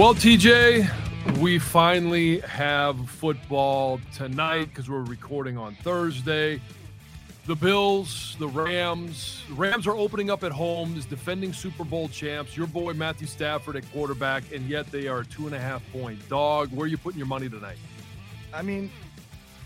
Well, 0.00 0.14
TJ, 0.14 0.88
we 1.40 1.58
finally 1.58 2.40
have 2.40 3.10
football 3.10 4.00
tonight 4.14 4.70
because 4.70 4.88
we're 4.88 5.04
recording 5.04 5.58
on 5.58 5.74
Thursday. 5.74 6.62
The 7.44 7.54
Bills, 7.54 8.34
the 8.38 8.48
Rams, 8.48 9.42
the 9.50 9.56
Rams 9.56 9.86
are 9.86 9.94
opening 9.94 10.30
up 10.30 10.42
at 10.42 10.52
home 10.52 10.96
as 10.96 11.04
defending 11.04 11.52
Super 11.52 11.84
Bowl 11.84 12.08
champs. 12.08 12.56
Your 12.56 12.66
boy 12.66 12.94
Matthew 12.94 13.26
Stafford 13.26 13.76
at 13.76 13.92
quarterback, 13.92 14.42
and 14.54 14.66
yet 14.70 14.90
they 14.90 15.06
are 15.06 15.18
a 15.18 15.26
two 15.26 15.44
and 15.44 15.54
a 15.54 15.60
half 15.60 15.82
point 15.92 16.26
dog. 16.30 16.70
Where 16.72 16.86
are 16.86 16.88
you 16.88 16.96
putting 16.96 17.18
your 17.18 17.28
money 17.28 17.50
tonight? 17.50 17.76
I 18.54 18.62
mean, 18.62 18.90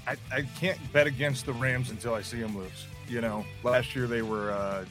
I, 0.05 0.17
I 0.33 0.43
can't 0.59 0.81
bet 0.93 1.07
against 1.07 1.47
the 1.47 1.53
Rams 1.53 1.91
until 1.91 2.13
I 2.13 2.23
see 2.23 2.41
them 2.41 2.59
lose. 2.59 2.89
You 3.07 3.21
know, 3.21 3.45
last 3.63 3.95
year 3.95 4.09
they 4.09 4.23
were 4.23 4.51
uh, 4.51 4.85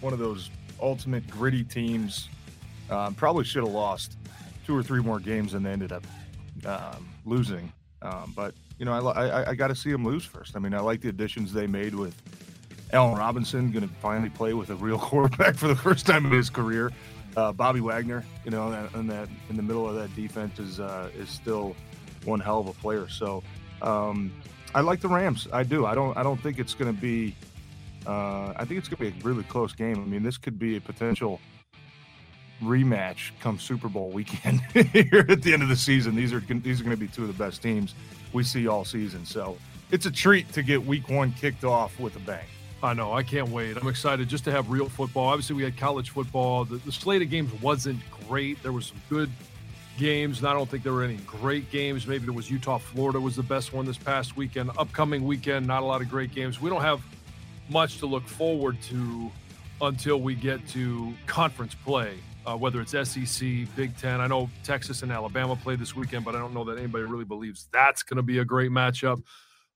one 0.00 0.12
of 0.12 0.18
those 0.18 0.50
ultimate 0.82 1.24
gritty 1.30 1.62
teams. 1.62 2.28
Um, 2.90 3.14
probably 3.14 3.44
should 3.44 3.62
have 3.62 3.72
lost 3.72 4.17
two 4.68 4.76
or 4.76 4.82
three 4.82 5.00
more 5.00 5.18
games 5.18 5.54
and 5.54 5.64
they 5.64 5.70
ended 5.70 5.92
up 5.92 6.06
um, 6.66 7.08
losing. 7.24 7.72
Um, 8.02 8.34
but 8.36 8.52
you 8.78 8.84
know, 8.84 8.92
I, 8.92 9.28
I, 9.28 9.50
I 9.50 9.54
got 9.54 9.68
to 9.68 9.74
see 9.74 9.90
them 9.90 10.04
lose 10.04 10.26
first. 10.26 10.56
I 10.56 10.58
mean, 10.58 10.74
I 10.74 10.80
like 10.80 11.00
the 11.00 11.08
additions 11.08 11.54
they 11.54 11.66
made 11.66 11.94
with 11.94 12.14
Allen 12.92 13.16
Robinson, 13.18 13.72
going 13.72 13.88
to 13.88 13.94
finally 13.94 14.28
play 14.28 14.52
with 14.52 14.68
a 14.68 14.74
real 14.74 14.98
quarterback 15.08 15.56
for 15.56 15.68
the 15.68 15.74
first 15.74 16.04
time 16.04 16.26
in 16.26 16.32
his 16.32 16.50
career. 16.50 16.92
Uh, 17.34 17.50
Bobby 17.50 17.80
Wagner, 17.80 18.22
you 18.44 18.50
know, 18.50 18.70
and 18.92 19.08
that 19.08 19.30
in 19.48 19.56
the 19.56 19.62
middle 19.62 19.88
of 19.88 19.94
that 19.94 20.14
defense 20.14 20.58
is 20.58 20.80
uh, 20.80 21.08
is 21.16 21.30
still 21.30 21.74
one 22.26 22.38
hell 22.40 22.60
of 22.60 22.66
a 22.66 22.74
player. 22.74 23.08
So 23.08 23.42
um, 23.80 24.30
I 24.74 24.82
like 24.82 25.00
the 25.00 25.08
Rams. 25.08 25.48
I 25.50 25.62
do. 25.62 25.86
I 25.86 25.94
don't. 25.94 26.14
I 26.14 26.22
don't 26.22 26.40
think 26.42 26.58
it's 26.58 26.74
going 26.74 26.94
to 26.94 27.00
be. 27.00 27.34
Uh, 28.06 28.52
I 28.54 28.66
think 28.66 28.78
it's 28.78 28.88
going 28.88 29.12
to 29.12 29.16
be 29.16 29.22
a 29.22 29.26
really 29.26 29.44
close 29.44 29.72
game. 29.72 29.96
I 29.96 30.04
mean, 30.04 30.22
this 30.22 30.36
could 30.36 30.58
be 30.58 30.76
a 30.76 30.80
potential 30.80 31.40
rematch 32.62 33.30
come 33.40 33.58
Super 33.58 33.88
Bowl 33.88 34.10
weekend 34.10 34.60
here 34.72 35.26
at 35.28 35.42
the 35.42 35.52
end 35.52 35.62
of 35.62 35.68
the 35.68 35.76
season. 35.76 36.14
These 36.14 36.32
are 36.32 36.40
these 36.40 36.80
are 36.80 36.84
going 36.84 36.96
to 36.96 37.00
be 37.00 37.08
two 37.08 37.22
of 37.22 37.28
the 37.28 37.44
best 37.44 37.62
teams 37.62 37.94
we 38.32 38.42
see 38.42 38.66
all 38.68 38.84
season. 38.84 39.24
So 39.24 39.56
it's 39.90 40.06
a 40.06 40.10
treat 40.10 40.52
to 40.52 40.62
get 40.62 40.84
Week 40.84 41.08
One 41.08 41.32
kicked 41.32 41.64
off 41.64 41.98
with 41.98 42.16
a 42.16 42.20
bang. 42.20 42.44
I 42.82 42.94
know. 42.94 43.12
I 43.12 43.24
can't 43.24 43.48
wait. 43.48 43.76
I'm 43.76 43.88
excited 43.88 44.28
just 44.28 44.44
to 44.44 44.52
have 44.52 44.70
real 44.70 44.88
football. 44.88 45.28
Obviously, 45.28 45.56
we 45.56 45.64
had 45.64 45.76
college 45.76 46.10
football. 46.10 46.64
The, 46.64 46.76
the 46.76 46.92
slate 46.92 47.22
of 47.22 47.30
games 47.30 47.52
wasn't 47.60 47.98
great. 48.28 48.62
There 48.62 48.70
were 48.72 48.80
some 48.80 49.00
good 49.08 49.30
games, 49.98 50.38
and 50.38 50.46
I 50.46 50.52
don't 50.52 50.70
think 50.70 50.84
there 50.84 50.92
were 50.92 51.02
any 51.02 51.16
great 51.16 51.70
games. 51.72 52.06
Maybe 52.06 52.24
there 52.24 52.32
was 52.32 52.48
Utah, 52.48 52.78
Florida 52.78 53.18
was 53.18 53.34
the 53.34 53.42
best 53.42 53.72
one 53.72 53.84
this 53.84 53.98
past 53.98 54.36
weekend. 54.36 54.70
Upcoming 54.78 55.26
weekend, 55.26 55.66
not 55.66 55.82
a 55.82 55.86
lot 55.86 56.00
of 56.00 56.08
great 56.08 56.32
games. 56.32 56.60
We 56.60 56.70
don't 56.70 56.82
have 56.82 57.02
much 57.68 57.98
to 57.98 58.06
look 58.06 58.26
forward 58.28 58.80
to 58.82 59.30
until 59.80 60.20
we 60.20 60.36
get 60.36 60.66
to 60.68 61.12
conference 61.26 61.74
play 61.74 62.14
uh, 62.48 62.56
whether 62.56 62.80
it's 62.80 62.92
SEC, 62.92 63.46
Big 63.76 63.96
Ten. 63.98 64.20
I 64.20 64.26
know 64.26 64.48
Texas 64.64 65.02
and 65.02 65.12
Alabama 65.12 65.54
play 65.54 65.76
this 65.76 65.94
weekend, 65.94 66.24
but 66.24 66.34
I 66.34 66.38
don't 66.38 66.54
know 66.54 66.64
that 66.64 66.78
anybody 66.78 67.04
really 67.04 67.26
believes 67.26 67.68
that's 67.72 68.02
going 68.02 68.16
to 68.16 68.22
be 68.22 68.38
a 68.38 68.44
great 68.44 68.70
matchup. 68.70 69.22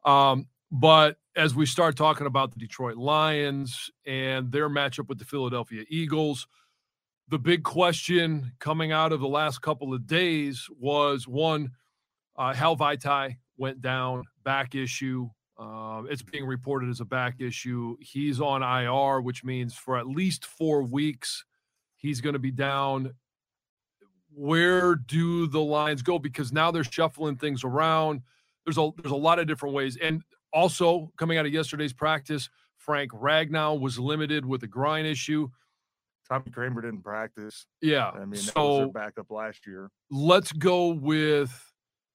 Um, 0.06 0.46
but 0.70 1.16
as 1.36 1.54
we 1.54 1.66
start 1.66 1.96
talking 1.96 2.26
about 2.26 2.52
the 2.52 2.58
Detroit 2.58 2.96
Lions 2.96 3.90
and 4.06 4.50
their 4.50 4.70
matchup 4.70 5.08
with 5.08 5.18
the 5.18 5.24
Philadelphia 5.26 5.84
Eagles, 5.90 6.46
the 7.28 7.38
big 7.38 7.62
question 7.62 8.52
coming 8.58 8.90
out 8.90 9.12
of 9.12 9.20
the 9.20 9.28
last 9.28 9.60
couple 9.60 9.92
of 9.92 10.06
days 10.06 10.66
was 10.80 11.28
one, 11.28 11.72
uh, 12.36 12.54
Hal 12.54 12.76
Vaitai 12.76 13.36
went 13.58 13.82
down, 13.82 14.24
back 14.44 14.74
issue. 14.74 15.28
Uh, 15.58 16.04
it's 16.08 16.22
being 16.22 16.46
reported 16.46 16.88
as 16.88 17.00
a 17.00 17.04
back 17.04 17.38
issue. 17.38 17.96
He's 18.00 18.40
on 18.40 18.62
IR, 18.62 19.20
which 19.20 19.44
means 19.44 19.74
for 19.74 19.98
at 19.98 20.06
least 20.06 20.46
four 20.46 20.82
weeks 20.82 21.44
he's 22.02 22.20
going 22.20 22.34
to 22.34 22.38
be 22.38 22.50
down. 22.50 23.14
Where 24.34 24.96
do 24.96 25.46
the 25.46 25.60
lines 25.60 26.02
go? 26.02 26.18
Because 26.18 26.52
now 26.52 26.70
they're 26.70 26.84
shuffling 26.84 27.36
things 27.36 27.64
around. 27.64 28.22
There's 28.66 28.78
a 28.78 28.90
there's 28.98 29.12
a 29.12 29.16
lot 29.16 29.38
of 29.38 29.46
different 29.46 29.74
ways, 29.74 29.96
and 29.96 30.22
also 30.52 31.10
coming 31.16 31.38
out 31.38 31.46
of 31.46 31.52
yesterday's 31.52 31.92
practice, 31.92 32.50
Frank 32.76 33.12
Ragnow 33.12 33.80
was 33.80 33.98
limited 33.98 34.44
with 34.44 34.62
a 34.62 34.66
groin 34.66 35.06
issue. 35.06 35.48
Tommy 36.28 36.50
Kraemer 36.50 36.82
didn't 36.82 37.02
practice. 37.02 37.66
Yeah, 37.80 38.10
I 38.10 38.24
mean, 38.24 38.40
so 38.40 38.90
backup 38.90 39.30
last 39.30 39.66
year. 39.66 39.90
Let's 40.10 40.52
go 40.52 40.88
with 40.88 41.72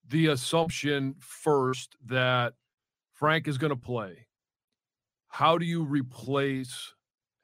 the 0.08 0.28
assumption 0.28 1.16
first 1.20 1.94
that 2.06 2.54
Frank 3.12 3.46
is 3.46 3.58
going 3.58 3.70
to 3.70 3.76
play. 3.76 4.26
How 5.28 5.58
do 5.58 5.66
you 5.66 5.84
replace 5.84 6.94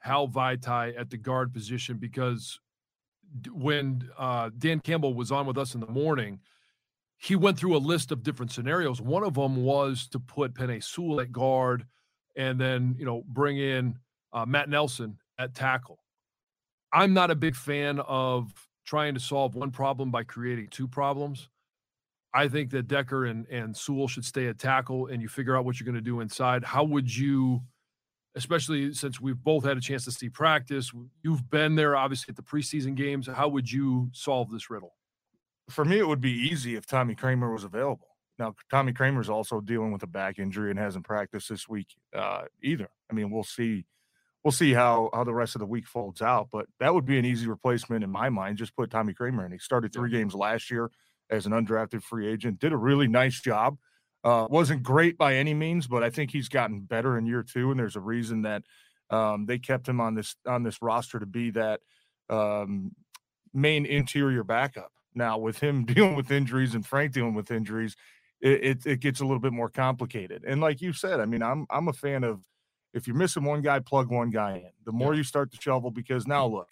Hal 0.05 0.29
Vaitai 0.29 0.93
at 1.01 1.09
the 1.09 1.17
guard 1.17 1.51
position 1.55 1.97
because 1.97 2.61
when 3.51 4.07
uh, 4.19 4.51
Dan 4.59 4.81
Campbell 4.81 5.15
was 5.15 5.33
on 5.33 5.47
with 5.47 5.57
us 5.57 5.75
in 5.75 5.81
the 5.81 5.87
morning, 5.87 6.41
he 7.17 7.37
went 7.37 7.59
through 7.59 7.75
a 7.75 7.79
list 7.79 8.13
of 8.13 8.23
different 8.23 8.53
scenarios. 8.53 9.01
One 9.01 9.25
of 9.25 9.33
them 9.33 9.57
was 9.65 10.07
to 10.09 10.21
put 10.21 10.53
Penei 10.53 10.85
Sewell 10.85 11.23
at 11.23 11.33
guard 11.33 11.87
and 12.37 12.61
then, 12.61 12.95
you 12.99 13.07
know, 13.07 13.25
bring 13.27 13.57
in 13.57 13.97
uh, 14.35 14.45
Matt 14.45 14.69
Nelson 14.69 15.17
at 15.39 15.55
tackle. 15.55 16.01
I'm 16.93 17.15
not 17.15 17.31
a 17.31 17.35
big 17.35 17.57
fan 17.57 17.99
of 18.01 18.53
trying 18.85 19.15
to 19.15 19.21
solve 19.21 19.55
one 19.55 19.71
problem 19.71 20.11
by 20.11 20.25
creating 20.25 20.69
two 20.69 20.87
problems. 20.87 21.49
I 22.35 22.49
think 22.49 22.69
that 22.73 22.89
Decker 22.89 23.25
and, 23.25 23.47
and 23.47 23.75
Sewell 23.75 24.09
should 24.09 24.27
stay 24.27 24.49
at 24.49 24.59
tackle 24.59 25.07
and 25.07 25.23
you 25.23 25.29
figure 25.29 25.57
out 25.57 25.65
what 25.65 25.81
you're 25.81 25.87
going 25.87 25.95
to 25.95 26.03
do 26.03 26.21
inside. 26.21 26.63
How 26.63 26.85
would 26.85 27.17
you– 27.17 27.63
especially 28.37 28.93
since 28.95 29.21
we've 29.21 29.43
both 29.43 29.65
had 29.65 29.77
a 29.77 29.81
chance 29.81 30.05
to 30.05 30.11
see 30.11 30.29
practice. 30.29 30.93
You've 31.23 31.49
been 31.51 31.75
there, 31.77 31.97
obviously, 31.97 32.33
at 32.33 32.37
the 32.37 32.43
preseason 32.43 32.95
games. 32.95 33.27
How 33.27 33.49
would 33.49 33.71
you 33.71 34.11
solve 34.13 34.51
this 34.51 34.71
riddle? 34.71 34.95
For 35.71 35.85
me, 35.85 35.99
it 35.99 36.09
would 36.09 36.21
be 36.21 36.33
easy 36.33 36.77
if 36.77 36.87
Tommy 36.87 37.15
Kraemer 37.15 37.53
was 37.53 37.65
available. 37.65 38.09
Now, 38.39 38.55
Tommy 38.71 38.93
Kraemer's 38.93 39.31
also 39.31 39.61
dealing 39.61 39.93
with 39.93 40.03
a 40.03 40.09
back 40.09 40.39
injury 40.39 40.71
and 40.71 40.79
hasn't 40.79 41.05
practiced 41.05 41.49
this 41.49 41.69
week 41.69 41.87
uh, 42.15 42.43
either. 42.63 42.89
I 43.11 43.15
mean, 43.15 43.31
we'll 43.31 43.45
see. 43.45 43.87
We'll 44.43 44.53
see 44.53 44.75
how 44.75 45.09
how 45.15 45.25
the 45.25 45.33
rest 45.33 45.55
of 45.55 45.61
the 45.61 45.67
week 45.67 45.87
folds 45.87 46.21
out, 46.21 46.49
but 46.53 46.67
that 46.79 46.93
would 46.93 47.07
be 47.07 47.19
an 47.19 47.25
easy 47.25 47.47
replacement 47.47 48.05
in 48.05 48.11
my 48.11 48.29
mind. 48.29 48.59
Just 48.59 48.77
put 48.77 48.91
Tommy 48.91 49.15
Kraemer 49.15 49.47
in. 49.47 49.53
He 49.53 49.59
started 49.59 49.93
three 49.93 50.11
games 50.11 50.35
last 50.35 50.71
year 50.71 50.91
as 51.31 51.47
an 51.47 51.53
undrafted 51.53 52.03
free 52.03 52.29
agent. 52.29 52.59
Did 52.59 52.73
a 52.73 52.77
really 52.77 53.09
nice 53.09 53.41
job 53.41 53.79
uh, 54.25 54.47
wasn't 54.49 54.83
great 54.83 55.19
by 55.19 55.35
any 55.35 55.53
means, 55.53 55.87
but 55.87 56.03
I 56.03 56.09
think 56.09 56.31
he's 56.31 56.49
gotten 56.49 56.81
better 56.81 57.19
in 57.19 57.27
year 57.27 57.43
two, 57.43 57.71
and 57.71 57.79
there's 57.79 57.97
a 57.97 58.01
reason 58.01 58.43
that 58.43 58.63
um, 59.11 59.45
they 59.45 59.59
kept 59.59 59.87
him 59.87 60.01
on 60.01 60.15
this 60.15 60.35
on 60.47 60.63
this 60.63 60.81
roster 60.81 61.21
to 61.21 61.27
be 61.27 61.51
that 61.51 61.81
um, 62.31 62.93
main 63.53 63.85
interior 63.85 64.43
backup. 64.43 64.93
Now, 65.15 65.37
with 65.39 65.59
him 65.59 65.85
dealing 65.85 66.17
with 66.17 66.31
injuries 66.31 66.75
and 66.75 66.85
Frank 66.85 67.13
dealing 67.13 67.35
with 67.35 67.51
injuries, 67.51 67.97
it, 68.41 68.65
it, 68.65 68.87
it, 68.87 69.01
gets 69.01 69.21
a 69.21 69.25
little 69.25 69.41
bit 69.41 69.53
more 69.53 69.69
complicated. 69.69 70.43
And 70.47 70.61
like 70.61 70.81
you 70.81 70.93
said, 70.93 71.21
I 71.21 71.27
mean, 71.27 71.43
I'm 71.43 71.67
I'm 71.69 71.89
a 71.89 71.93
fan 71.93 72.25
of 72.25 72.41
If 72.95 73.07
you're 73.07 73.17
missing 73.17 73.45
one 73.45 73.61
guy, 73.61 73.79
plug 73.81 74.11
one 74.11 74.31
guy 74.31 74.57
in. 74.57 74.71
The 74.87 74.93
more 74.93 75.15
you 75.15 75.23
start 75.23 75.53
to 75.53 75.61
shovel, 75.61 75.91
because 75.91 76.27
now 76.27 76.47
look, 76.47 76.69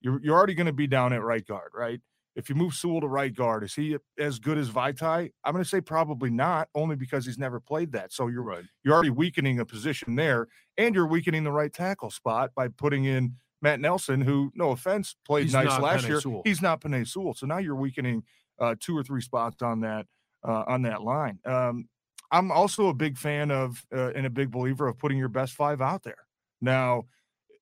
you're 0.00 0.20
you're 0.22 0.36
already 0.36 0.54
going 0.54 0.66
to 0.66 0.72
be 0.72 0.86
down 0.86 1.12
at 1.12 1.22
right 1.22 1.46
guard, 1.46 1.72
right? 1.74 2.00
If 2.36 2.48
you 2.48 2.54
move 2.54 2.74
Sewell 2.74 3.00
to 3.00 3.06
right 3.06 3.34
guard, 3.34 3.62
is 3.62 3.74
he 3.74 3.96
as 4.18 4.38
good 4.38 4.58
as 4.58 4.68
Vaitai? 4.70 5.30
I'm 5.44 5.52
going 5.52 5.62
to 5.62 5.68
say 5.68 5.80
probably 5.80 6.30
not, 6.30 6.68
only 6.74 6.96
because 6.96 7.24
he's 7.26 7.38
never 7.38 7.60
played 7.60 7.92
that. 7.92 8.12
So 8.12 8.26
you're 8.26 8.42
Right. 8.42 8.64
you're 8.82 8.94
already 8.94 9.10
weakening 9.10 9.60
a 9.60 9.64
position 9.64 10.16
there, 10.16 10.48
and 10.76 10.94
you're 10.94 11.06
weakening 11.06 11.44
the 11.44 11.52
right 11.52 11.72
tackle 11.72 12.10
spot 12.10 12.50
by 12.56 12.68
putting 12.68 13.04
in 13.04 13.36
Matt 13.62 13.80
Nelson, 13.80 14.20
who, 14.20 14.50
no 14.54 14.72
offense, 14.72 15.16
played 15.24 15.44
He's 15.44 15.52
nice 15.52 15.78
last 15.80 16.06
year. 16.08 16.20
He's 16.44 16.60
not 16.60 16.80
Penei 16.80 17.06
Sewell. 17.06 17.34
So 17.34 17.46
now 17.46 17.58
you're 17.58 17.76
weakening 17.76 18.24
uh, 18.58 18.74
two 18.78 18.96
or 18.96 19.02
three 19.02 19.20
spots 19.22 19.62
on 19.62 19.80
that 19.80 20.06
uh, 20.46 20.64
on 20.66 20.82
that 20.82 21.02
line. 21.02 21.38
Um, 21.44 21.88
I'm 22.30 22.50
also 22.50 22.88
a 22.88 22.94
big 22.94 23.16
fan 23.16 23.50
of 23.50 23.84
uh, 23.94 24.10
and 24.14 24.26
a 24.26 24.30
big 24.30 24.50
believer 24.50 24.88
of 24.88 24.98
putting 24.98 25.18
your 25.18 25.28
best 25.28 25.54
five 25.54 25.80
out 25.80 26.02
there. 26.02 26.26
Now, 26.60 27.04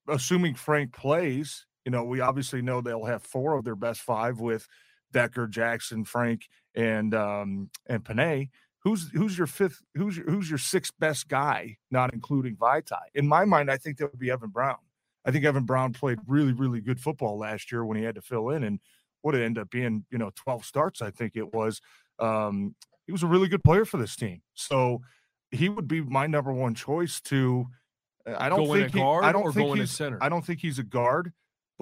assuming 0.08 0.54
Frank 0.54 0.92
plays, 0.92 1.66
you 1.84 1.92
know, 1.92 2.04
we 2.04 2.20
obviously 2.20 2.62
know 2.62 2.80
they'll 2.80 3.04
have 3.04 3.22
four 3.22 3.56
of 3.56 3.64
their 3.64 3.76
best 3.76 4.00
five 4.00 4.40
with 4.40 4.66
Decker, 5.12 5.46
Jackson, 5.46 6.04
Frank, 6.04 6.48
and 6.74 7.14
um, 7.14 7.70
and 7.86 8.04
Penei. 8.04 8.50
Who's 8.80 9.10
who's 9.12 9.36
your 9.36 9.46
fifth? 9.46 9.82
Who's 9.94 10.16
your, 10.16 10.30
who's 10.30 10.48
your 10.48 10.58
sixth 10.58 10.94
best 10.98 11.28
guy, 11.28 11.76
not 11.90 12.12
including 12.14 12.56
Vaitai? 12.56 13.02
In 13.14 13.28
my 13.28 13.44
mind, 13.44 13.70
I 13.70 13.76
think 13.76 13.98
that 13.98 14.10
would 14.10 14.18
be 14.18 14.30
Evan 14.30 14.50
Brown. 14.50 14.78
I 15.24 15.30
think 15.30 15.44
Evan 15.44 15.64
Brown 15.64 15.92
played 15.92 16.18
really, 16.26 16.52
really 16.52 16.80
good 16.80 17.00
football 17.00 17.38
last 17.38 17.70
year 17.70 17.84
when 17.84 17.96
he 17.96 18.04
had 18.04 18.16
to 18.16 18.22
fill 18.22 18.50
in, 18.50 18.64
and 18.64 18.80
would 19.22 19.34
have 19.34 19.42
ended 19.42 19.62
up 19.62 19.70
being, 19.70 20.04
you 20.10 20.18
know, 20.18 20.30
12 20.34 20.64
starts, 20.64 21.00
I 21.00 21.10
think 21.10 21.36
it 21.36 21.54
was. 21.54 21.80
Um, 22.18 22.74
he 23.06 23.12
was 23.12 23.22
a 23.22 23.26
really 23.26 23.48
good 23.48 23.64
player 23.64 23.84
for 23.84 23.98
this 23.98 24.16
team. 24.16 24.42
So 24.54 25.00
he 25.50 25.68
would 25.68 25.88
be 25.88 26.00
my 26.00 26.26
number 26.26 26.52
one 26.52 26.74
choice 26.74 27.20
to 27.22 27.66
I 28.26 28.48
don't 28.48 28.64
Go 28.66 28.74
in 28.74 28.82
think 28.82 28.94
he, 28.94 29.02
I 29.02 29.32
don't 29.32 29.52
think 29.52 29.66
go 29.66 29.72
in 29.72 29.78
at 29.78 29.82
he's 29.82 29.90
center? 29.90 30.18
I 30.20 30.28
don't 30.28 30.44
think 30.44 30.60
he's 30.60 30.78
a 30.78 30.84
guard, 30.84 31.32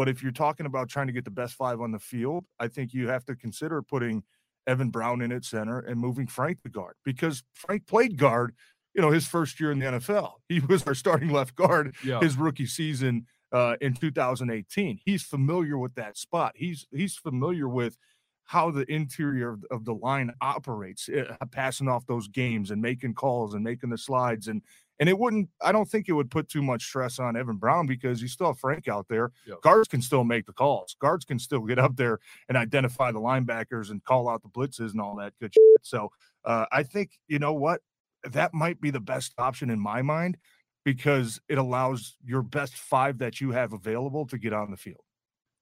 but 0.01 0.09
if 0.09 0.23
you're 0.23 0.33
talking 0.33 0.65
about 0.65 0.89
trying 0.89 1.09
to 1.09 1.13
get 1.13 1.27
the 1.27 1.31
best 1.31 1.53
five 1.57 1.79
on 1.79 1.93
the 1.93 1.99
field, 1.99 2.47
I 2.59 2.69
think 2.69 2.95
you 2.95 3.09
have 3.09 3.23
to 3.27 3.37
consider 3.37 3.83
putting 3.83 4.23
Evan 4.67 4.89
Brown 4.89 5.21
in 5.21 5.31
at 5.31 5.45
center 5.45 5.79
and 5.79 6.01
moving 6.01 6.27
Frank 6.27 6.63
to 6.63 6.71
guard 6.71 6.95
because 7.05 7.43
Frank 7.53 7.87
played 7.87 8.17
guard, 8.17 8.55
you 8.95 9.03
know, 9.03 9.11
his 9.11 9.27
first 9.27 9.61
year 9.61 9.71
in 9.71 9.79
the 9.79 9.85
NFL. 9.85 10.33
He 10.49 10.61
was 10.61 10.85
our 10.85 10.95
starting 10.95 11.29
left 11.29 11.55
guard 11.55 11.95
Yeah. 12.03 12.19
his 12.21 12.39
rookie 12.39 12.65
season 12.65 13.27
uh, 13.53 13.77
in 13.83 13.93
2018. 13.93 15.01
He's 15.05 15.23
familiar 15.23 15.77
with 15.77 15.95
that 15.97 16.17
spot. 16.17 16.53
He's 16.57 16.87
he's 16.91 17.17
familiar 17.17 17.69
with 17.69 17.99
how 18.45 18.71
the 18.71 18.91
interior 18.91 19.51
of, 19.51 19.65
of 19.71 19.85
the 19.85 19.95
line 19.95 20.33
operates, 20.41 21.11
uh, 21.11 21.37
passing 21.53 21.89
off 21.89 22.07
those 22.07 22.27
games 22.27 22.71
and 22.71 22.81
making 22.81 23.13
calls 23.13 23.53
and 23.53 23.63
making 23.63 23.91
the 23.91 23.99
slides 23.99 24.49
and 24.49 24.63
and 25.01 25.09
it 25.09 25.19
wouldn't. 25.19 25.49
I 25.63 25.73
don't 25.73 25.89
think 25.89 26.09
it 26.09 26.13
would 26.13 26.31
put 26.31 26.49
too 26.49 26.63
much 26.63 26.85
stress 26.85 27.19
on 27.19 27.35
Evan 27.35 27.57
Brown 27.57 27.87
because 27.87 28.23
you 28.23 28.29
still 28.29 28.49
have 28.49 28.59
Frank 28.59 28.87
out 28.87 29.07
there. 29.09 29.33
Guards 29.63 29.89
can 29.89 30.03
still 30.03 30.23
make 30.23 30.47
the 30.47 30.53
calls. 30.53 30.95
Guards 31.01 31.25
can 31.25 31.39
still 31.39 31.63
get 31.63 31.79
up 31.79 31.97
there 31.97 32.19
and 32.49 32.57
identify 32.57 33.11
the 33.11 33.19
linebackers 33.19 33.91
and 33.91 34.05
call 34.05 34.29
out 34.29 34.43
the 34.43 34.49
blitzes 34.49 34.93
and 34.93 35.01
all 35.01 35.17
that 35.17 35.33
good 35.41 35.53
shit. 35.55 35.63
So 35.83 36.11
uh, 36.45 36.67
I 36.71 36.83
think 36.83 37.19
you 37.27 37.39
know 37.39 37.55
what 37.55 37.81
that 38.23 38.53
might 38.53 38.81
be 38.81 38.91
the 38.91 39.01
best 39.01 39.33
option 39.39 39.71
in 39.71 39.81
my 39.81 40.03
mind 40.03 40.37
because 40.85 41.41
it 41.49 41.59
allows 41.59 42.17
your 42.25 42.43
best 42.43 42.75
five 42.77 43.19
that 43.19 43.41
you 43.41 43.51
have 43.53 43.73
available 43.73 44.27
to 44.27 44.39
get 44.39 44.53
on 44.53 44.71
the 44.71 44.77
field. 44.77 45.05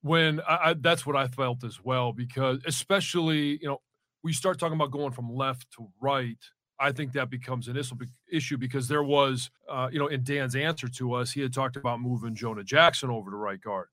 when 0.02 0.40
I, 0.40 0.70
I 0.70 0.74
that's 0.74 1.06
what 1.06 1.16
I 1.16 1.28
felt 1.28 1.64
as 1.64 1.82
well 1.82 2.12
because 2.12 2.60
especially 2.66 3.58
you 3.60 3.68
know 3.68 3.80
we 4.24 4.32
start 4.32 4.58
talking 4.58 4.74
about 4.74 4.90
going 4.90 5.12
from 5.12 5.32
left 5.32 5.70
to 5.76 5.88
right. 6.00 6.38
I 6.80 6.92
think 6.92 7.12
that 7.12 7.30
becomes 7.30 7.68
an 7.68 7.80
issue 8.30 8.56
because 8.56 8.88
there 8.88 9.02
was 9.02 9.50
uh, 9.68 9.88
you 9.90 9.98
know 9.98 10.06
in 10.06 10.22
Dan's 10.22 10.56
answer 10.56 10.88
to 10.88 11.14
us 11.14 11.32
he 11.32 11.40
had 11.40 11.52
talked 11.52 11.76
about 11.76 12.00
moving 12.00 12.34
Jonah 12.34 12.64
Jackson 12.64 13.10
over 13.10 13.30
to 13.30 13.36
right 13.36 13.60
guard. 13.60 13.88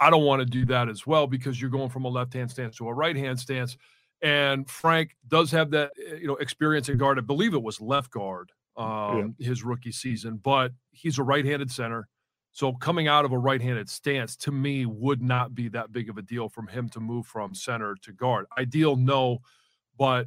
I 0.00 0.08
don't 0.08 0.24
want 0.24 0.40
to 0.40 0.46
do 0.46 0.64
that 0.66 0.88
as 0.88 1.06
well 1.06 1.26
because 1.26 1.60
you're 1.60 1.70
going 1.70 1.90
from 1.90 2.04
a 2.04 2.08
left 2.08 2.32
hand 2.32 2.50
stance 2.50 2.76
to 2.76 2.88
a 2.88 2.94
right 2.94 3.16
hand 3.16 3.38
stance, 3.38 3.76
and 4.22 4.68
Frank 4.68 5.16
does 5.28 5.50
have 5.50 5.70
that 5.72 5.92
uh, 6.10 6.16
you 6.16 6.26
know 6.26 6.36
experience 6.36 6.88
in 6.88 6.98
guard. 6.98 7.18
I 7.18 7.22
believe 7.22 7.54
it 7.54 7.62
was 7.62 7.80
left 7.80 8.10
guard 8.10 8.50
um, 8.76 9.34
his 9.38 9.62
rookie 9.62 9.92
season, 9.92 10.40
but 10.42 10.72
he's 10.90 11.18
a 11.18 11.22
right 11.22 11.44
handed 11.44 11.70
center. 11.70 12.08
So 12.52 12.72
coming 12.72 13.06
out 13.06 13.24
of 13.24 13.32
a 13.32 13.38
right-handed 13.38 13.88
stance 13.88 14.36
to 14.38 14.50
me 14.50 14.84
would 14.84 15.22
not 15.22 15.54
be 15.54 15.68
that 15.68 15.92
big 15.92 16.10
of 16.10 16.18
a 16.18 16.22
deal 16.22 16.48
from 16.48 16.66
him 16.66 16.88
to 16.90 17.00
move 17.00 17.26
from 17.26 17.54
center 17.54 17.96
to 18.02 18.12
guard. 18.12 18.46
Ideal, 18.58 18.96
no, 18.96 19.38
but 19.96 20.26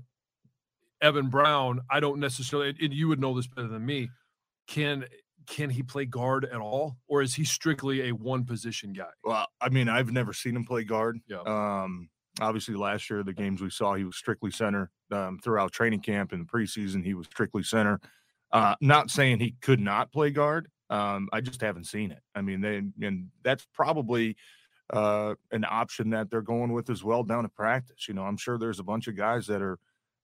Evan 1.03 1.27
Brown, 1.27 1.81
I 1.91 1.99
don't 1.99 2.19
necessarily, 2.19 2.69
and 2.81 2.93
you 2.93 3.09
would 3.09 3.19
know 3.19 3.35
this 3.35 3.45
better 3.45 3.67
than 3.67 3.85
me. 3.85 4.09
Can 4.67 5.05
can 5.45 5.69
he 5.69 5.83
play 5.83 6.05
guard 6.05 6.45
at 6.45 6.61
all, 6.61 6.95
or 7.07 7.21
is 7.21 7.35
he 7.35 7.43
strictly 7.43 8.07
a 8.07 8.13
one 8.13 8.45
position 8.45 8.93
guy? 8.93 9.09
Well, 9.23 9.45
I 9.59 9.69
mean, 9.69 9.89
I've 9.89 10.11
never 10.11 10.31
seen 10.31 10.55
him 10.55 10.63
play 10.63 10.85
guard. 10.85 11.19
Yeah. 11.27 11.41
Um, 11.45 12.09
obviously, 12.39 12.75
last 12.75 13.09
year 13.09 13.23
the 13.23 13.33
games 13.33 13.61
we 13.61 13.69
saw, 13.69 13.95
he 13.95 14.05
was 14.05 14.15
strictly 14.15 14.51
center. 14.51 14.89
Um, 15.11 15.39
throughout 15.43 15.71
training 15.73 15.99
camp 15.99 16.31
and 16.31 16.41
the 16.41 16.51
preseason, 16.51 17.03
he 17.03 17.13
was 17.13 17.27
strictly 17.27 17.61
center. 17.61 17.99
Uh, 18.51 18.75
not 18.81 19.11
saying 19.11 19.39
he 19.39 19.55
could 19.61 19.79
not 19.79 20.11
play 20.11 20.31
guard. 20.31 20.69
Um, 20.89 21.27
I 21.33 21.41
just 21.41 21.61
haven't 21.61 21.85
seen 21.85 22.11
it. 22.11 22.21
I 22.33 22.41
mean, 22.41 22.61
they 22.61 22.77
and 23.05 23.27
that's 23.43 23.67
probably 23.73 24.37
uh, 24.91 25.35
an 25.51 25.65
option 25.69 26.11
that 26.11 26.29
they're 26.29 26.41
going 26.41 26.71
with 26.71 26.89
as 26.89 27.03
well 27.03 27.23
down 27.23 27.45
at 27.45 27.53
practice. 27.53 28.07
You 28.07 28.13
know, 28.13 28.23
I'm 28.23 28.37
sure 28.37 28.57
there's 28.57 28.79
a 28.79 28.83
bunch 28.83 29.07
of 29.07 29.17
guys 29.17 29.47
that 29.47 29.61
are 29.61 29.77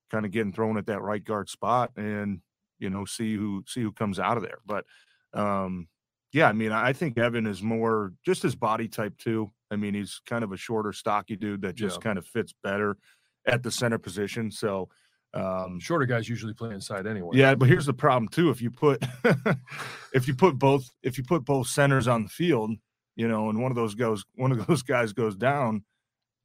kind 0.09 0.25
of 0.25 0.31
getting 0.31 0.53
thrown 0.53 0.77
at 0.77 0.85
that 0.87 1.01
right 1.01 1.23
guard 1.23 1.49
spot, 1.49 1.91
and 1.95 2.41
you 2.79 2.89
know, 2.89 3.05
see 3.05 3.35
who 3.35 3.63
see 3.67 3.81
who 3.81 3.91
comes 3.91 4.19
out 4.19 4.37
of 4.37 4.43
there. 4.43 4.59
But 4.65 4.85
um, 5.33 5.87
yeah, 6.31 6.47
I 6.47 6.53
mean, 6.53 6.71
I 6.71 6.93
think 6.93 7.17
Evan 7.17 7.45
is 7.47 7.61
more 7.63 8.13
just 8.25 8.41
his 8.43 8.55
body 8.55 8.87
type 8.87 9.17
too. 9.17 9.51
I 9.71 9.75
mean, 9.75 9.93
he's 9.93 10.21
kind 10.25 10.43
of 10.43 10.51
a 10.51 10.57
shorter, 10.57 10.93
stocky 10.93 11.35
dude 11.35 11.61
that 11.61 11.75
just 11.75 11.97
Yeah. 11.97 12.01
kind 12.01 12.17
of 12.17 12.25
fits 12.25 12.53
better 12.63 12.97
at 13.45 13.61
the 13.63 13.71
center 13.71 13.97
position. 13.97 14.49
So, 14.51 14.89
um, 15.33 15.79
Shorter 15.79 16.05
guys 16.07 16.27
usually 16.27 16.53
play 16.53 16.73
inside 16.73 17.05
anyway. 17.05 17.31
yeah, 17.37 17.53
but 17.55 17.67
here's 17.67 17.85
the 17.85 17.93
problem 17.93 18.27
too. 18.29 18.49
If 18.49 18.61
you 18.61 18.71
put 18.71 19.03
if 20.13 20.27
you 20.27 20.33
put 20.35 20.57
both 20.57 20.89
if 21.03 21.17
you 21.17 21.23
put 21.23 21.45
both 21.45 21.67
centers 21.67 22.07
on 22.07 22.23
the 22.23 22.29
field, 22.29 22.71
you 23.15 23.27
know, 23.27 23.49
and 23.49 23.61
one 23.61 23.71
of 23.71 23.75
those 23.75 23.93
goes 23.95 24.23
one 24.35 24.51
of 24.51 24.57
those 24.67 24.81
guys 24.83 25.13
goes 25.13 25.35
down, 25.35 25.83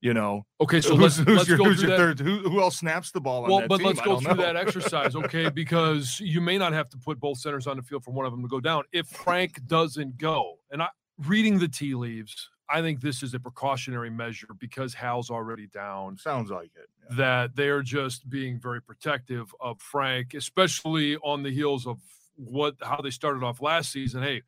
you 0.05 0.13
know, 0.13 0.45
Okay, 0.61 0.83
so 0.83 0.91
who's, 0.97 1.01
let's 1.01 1.17
who's 1.17 1.37
let's 1.39 1.49
your, 1.49 1.57
go 1.59 1.65
who's 1.65 1.81
through 1.81 1.89
your 1.89 1.99
that. 1.99 2.19
third? 2.19 2.21
Who, 2.21 2.49
who 2.51 2.61
else 2.61 2.77
snaps 2.79 3.11
the 3.11 3.21
ball 3.23 3.45
on 3.45 3.51
Well, 3.51 3.67
but 3.67 3.79
team? 3.79 3.87
let's 3.87 4.01
go 4.03 4.21
through 4.21 4.35
know. 4.35 4.43
that 4.43 4.55
exercise, 4.55 5.17
okay? 5.25 5.49
Because 5.49 6.21
you 6.21 6.43
may 6.43 6.59
not 6.59 6.75
have 6.75 6.91
to 6.91 6.99
put 6.99 7.19
both 7.19 7.39
centers 7.39 7.67
on 7.67 7.79
the 7.79 7.83
field 7.83 8.05
for 8.05 8.11
one 8.13 8.27
of 8.27 8.33
them 8.33 8.43
to 8.43 8.49
go 8.49 8.61
down. 8.61 8.85
If 8.93 9.09
Frank 9.09 9.67
doesn't 9.67 10.19
go, 10.19 10.59
and 10.71 10.83
I 10.83 10.89
reading 11.27 11.59
the 11.59 11.69
tea 11.69 11.95
leaves, 11.95 12.51
I 12.69 12.83
think 12.83 13.01
this 13.01 13.23
is 13.23 13.33
a 13.35 13.41
precautionary 13.41 14.11
measure 14.11 14.49
because 14.59 14.93
Hal's 14.95 15.31
already 15.31 15.69
down. 15.69 16.19
Sounds 16.19 16.51
like 16.51 16.71
it. 16.77 16.89
yeah. 17.11 17.17
That 17.17 17.57
they're 17.57 17.83
just 17.83 18.29
being 18.29 18.61
very 18.61 18.83
protective 18.83 19.55
of 19.61 19.81
Frank, 19.81 20.35
especially 20.35 21.17
on 21.19 21.43
the 21.43 21.51
heels 21.51 21.87
of 21.87 21.99
what 22.37 22.75
how 22.83 23.01
they 23.01 23.11
started 23.11 23.43
off 23.43 23.63
last 23.63 23.91
season. 23.93 24.23
Hey, 24.23 24.43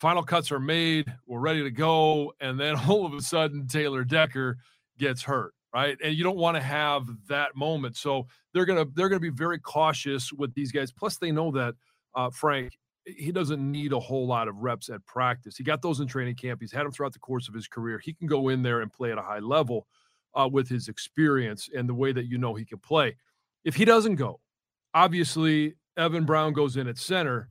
final 0.00 0.22
cuts 0.22 0.52
are 0.52 0.60
made, 0.60 1.12
we're 1.26 1.40
ready 1.40 1.62
to 1.62 1.70
go, 1.70 2.32
and 2.40 2.60
then 2.60 2.76
all 2.88 3.06
of 3.06 3.14
a 3.14 3.22
sudden 3.22 3.66
Taylor 3.66 4.04
Decker 4.04 4.58
gets 4.98 5.22
hurt, 5.22 5.54
right? 5.72 5.96
And 6.02 6.14
you 6.14 6.24
don't 6.24 6.36
want 6.36 6.56
to 6.56 6.62
have 6.62 7.08
that 7.28 7.56
moment. 7.56 7.96
So 7.96 8.26
they're 8.52 8.64
gonna 8.64 8.86
they're 8.94 9.08
gonna 9.08 9.20
be 9.20 9.30
very 9.30 9.58
cautious 9.58 10.32
with 10.32 10.54
these 10.54 10.72
guys. 10.72 10.92
Plus, 10.92 11.18
they 11.18 11.32
know 11.32 11.50
that 11.52 11.74
uh, 12.14 12.30
Frank 12.30 12.72
he 13.06 13.32
doesn't 13.32 13.60
need 13.60 13.92
a 13.92 14.00
whole 14.00 14.26
lot 14.26 14.48
of 14.48 14.56
reps 14.56 14.88
at 14.88 15.04
practice. 15.06 15.56
He 15.56 15.64
got 15.64 15.82
those 15.82 16.00
in 16.00 16.06
training 16.06 16.36
camp. 16.36 16.60
He's 16.60 16.72
had 16.72 16.84
them 16.84 16.92
throughout 16.92 17.12
the 17.12 17.18
course 17.18 17.48
of 17.48 17.54
his 17.54 17.68
career. 17.68 17.98
He 17.98 18.14
can 18.14 18.26
go 18.26 18.48
in 18.48 18.62
there 18.62 18.80
and 18.80 18.92
play 18.92 19.12
at 19.12 19.18
a 19.18 19.22
high 19.22 19.40
level 19.40 19.86
uh, 20.34 20.48
with 20.50 20.68
his 20.68 20.88
experience 20.88 21.68
and 21.74 21.88
the 21.88 21.94
way 21.94 22.12
that 22.12 22.26
you 22.26 22.38
know 22.38 22.54
he 22.54 22.64
can 22.64 22.78
play. 22.78 23.16
If 23.64 23.76
he 23.76 23.84
doesn't 23.84 24.16
go, 24.16 24.40
obviously 24.94 25.74
Evan 25.96 26.24
Brown 26.24 26.52
goes 26.52 26.76
in 26.76 26.88
at 26.88 26.98
center, 26.98 27.48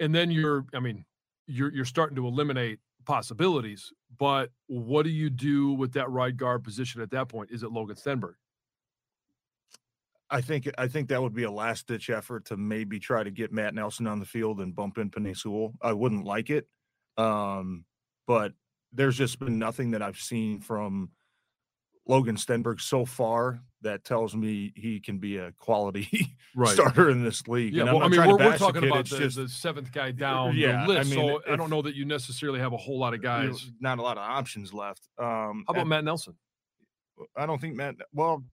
and 0.00 0.14
then 0.14 0.30
you're 0.30 0.64
I 0.74 0.80
mean 0.80 1.04
you're 1.46 1.72
you're 1.72 1.84
starting 1.84 2.16
to 2.16 2.26
eliminate 2.26 2.78
possibilities. 3.04 3.92
But 4.18 4.50
what 4.66 5.04
do 5.04 5.10
you 5.10 5.30
do 5.30 5.72
with 5.72 5.92
that 5.94 6.10
right 6.10 6.36
guard 6.36 6.64
position 6.64 7.00
at 7.00 7.10
that 7.10 7.28
point? 7.28 7.50
Is 7.50 7.62
it 7.62 7.72
Logan 7.72 7.96
Stenberg? 7.96 8.34
I 10.30 10.40
think 10.40 10.68
I 10.78 10.88
think 10.88 11.08
that 11.08 11.22
would 11.22 11.34
be 11.34 11.44
a 11.44 11.50
last 11.50 11.86
ditch 11.86 12.10
effort 12.10 12.46
to 12.46 12.56
maybe 12.56 12.98
try 12.98 13.22
to 13.22 13.30
get 13.30 13.52
Matt 13.52 13.74
Nelson 13.74 14.06
on 14.06 14.20
the 14.20 14.26
field 14.26 14.60
and 14.60 14.74
bump 14.74 14.98
in 14.98 15.10
Penei. 15.10 15.72
I 15.82 15.92
wouldn't 15.92 16.24
like 16.24 16.50
it, 16.50 16.66
um, 17.16 17.84
but 18.26 18.52
there's 18.92 19.16
just 19.16 19.38
been 19.38 19.58
nothing 19.58 19.90
that 19.92 20.02
I've 20.02 20.18
seen 20.18 20.60
from 20.60 21.10
Logan 22.06 22.36
Stenberg 22.36 22.80
so 22.80 23.04
far 23.04 23.60
that 23.84 24.04
tells 24.04 24.34
me 24.34 24.72
he 24.74 24.98
can 24.98 25.18
be 25.18 25.36
a 25.36 25.52
quality 25.52 26.36
starter 26.66 27.10
in 27.10 27.22
this 27.22 27.46
league. 27.46 27.74
Yeah, 27.74 27.84
well, 27.84 28.02
I 28.02 28.08
mean, 28.08 28.20
we're, 28.26 28.36
we're 28.36 28.58
talking 28.58 28.82
kid, 28.82 28.90
about 28.90 29.08
the, 29.08 29.18
just, 29.18 29.36
the 29.36 29.48
seventh 29.48 29.92
guy 29.92 30.10
down 30.10 30.56
yeah, 30.56 30.84
the 30.84 30.92
list. 30.92 31.10
mean, 31.10 31.18
so 31.18 31.40
I 31.50 31.56
don't 31.56 31.70
know 31.70 31.82
that 31.82 31.94
you 31.94 32.04
necessarily 32.04 32.58
have 32.58 32.72
a 32.72 32.76
whole 32.76 32.98
lot 32.98 33.14
of 33.14 33.22
guys. 33.22 33.70
not 33.80 33.98
a 33.98 34.02
lot 34.02 34.18
of 34.18 34.24
options 34.24 34.74
left. 34.74 35.08
Um, 35.18 35.64
How 35.66 35.72
about 35.72 35.80
and 35.80 35.88
Matt 35.88 36.04
Nelson? 36.04 36.34
I 37.36 37.46
don't 37.46 37.60
think 37.60 37.76
Matt. 37.76 37.94
Well, 38.12 38.44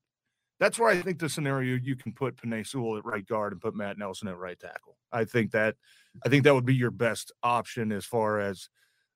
that's 0.60 0.78
where 0.78 0.90
I 0.90 1.02
think 1.02 1.18
the 1.18 1.28
scenario 1.28 1.76
you 1.76 1.96
can 1.96 2.14
put 2.14 2.36
Penei 2.36 2.66
Sewell 2.66 2.98
at 2.98 3.06
right 3.06 3.26
guard 3.26 3.52
and 3.52 3.60
put 3.60 3.76
Matt 3.76 3.98
Nelson 3.98 4.28
at 4.28 4.38
right 4.38 4.60
tackle. 4.60 4.98
I 5.12 5.26
think 5.26 5.52
that 5.52 5.76
I 6.24 6.30
think 6.30 6.44
that 6.44 6.54
would 6.54 6.66
be 6.66 6.76
your 6.76 6.92
best 6.92 7.32
option 7.42 7.92
as 7.92 8.06
far 8.06 8.40
as 8.40 8.70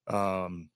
um, 0.07 0.69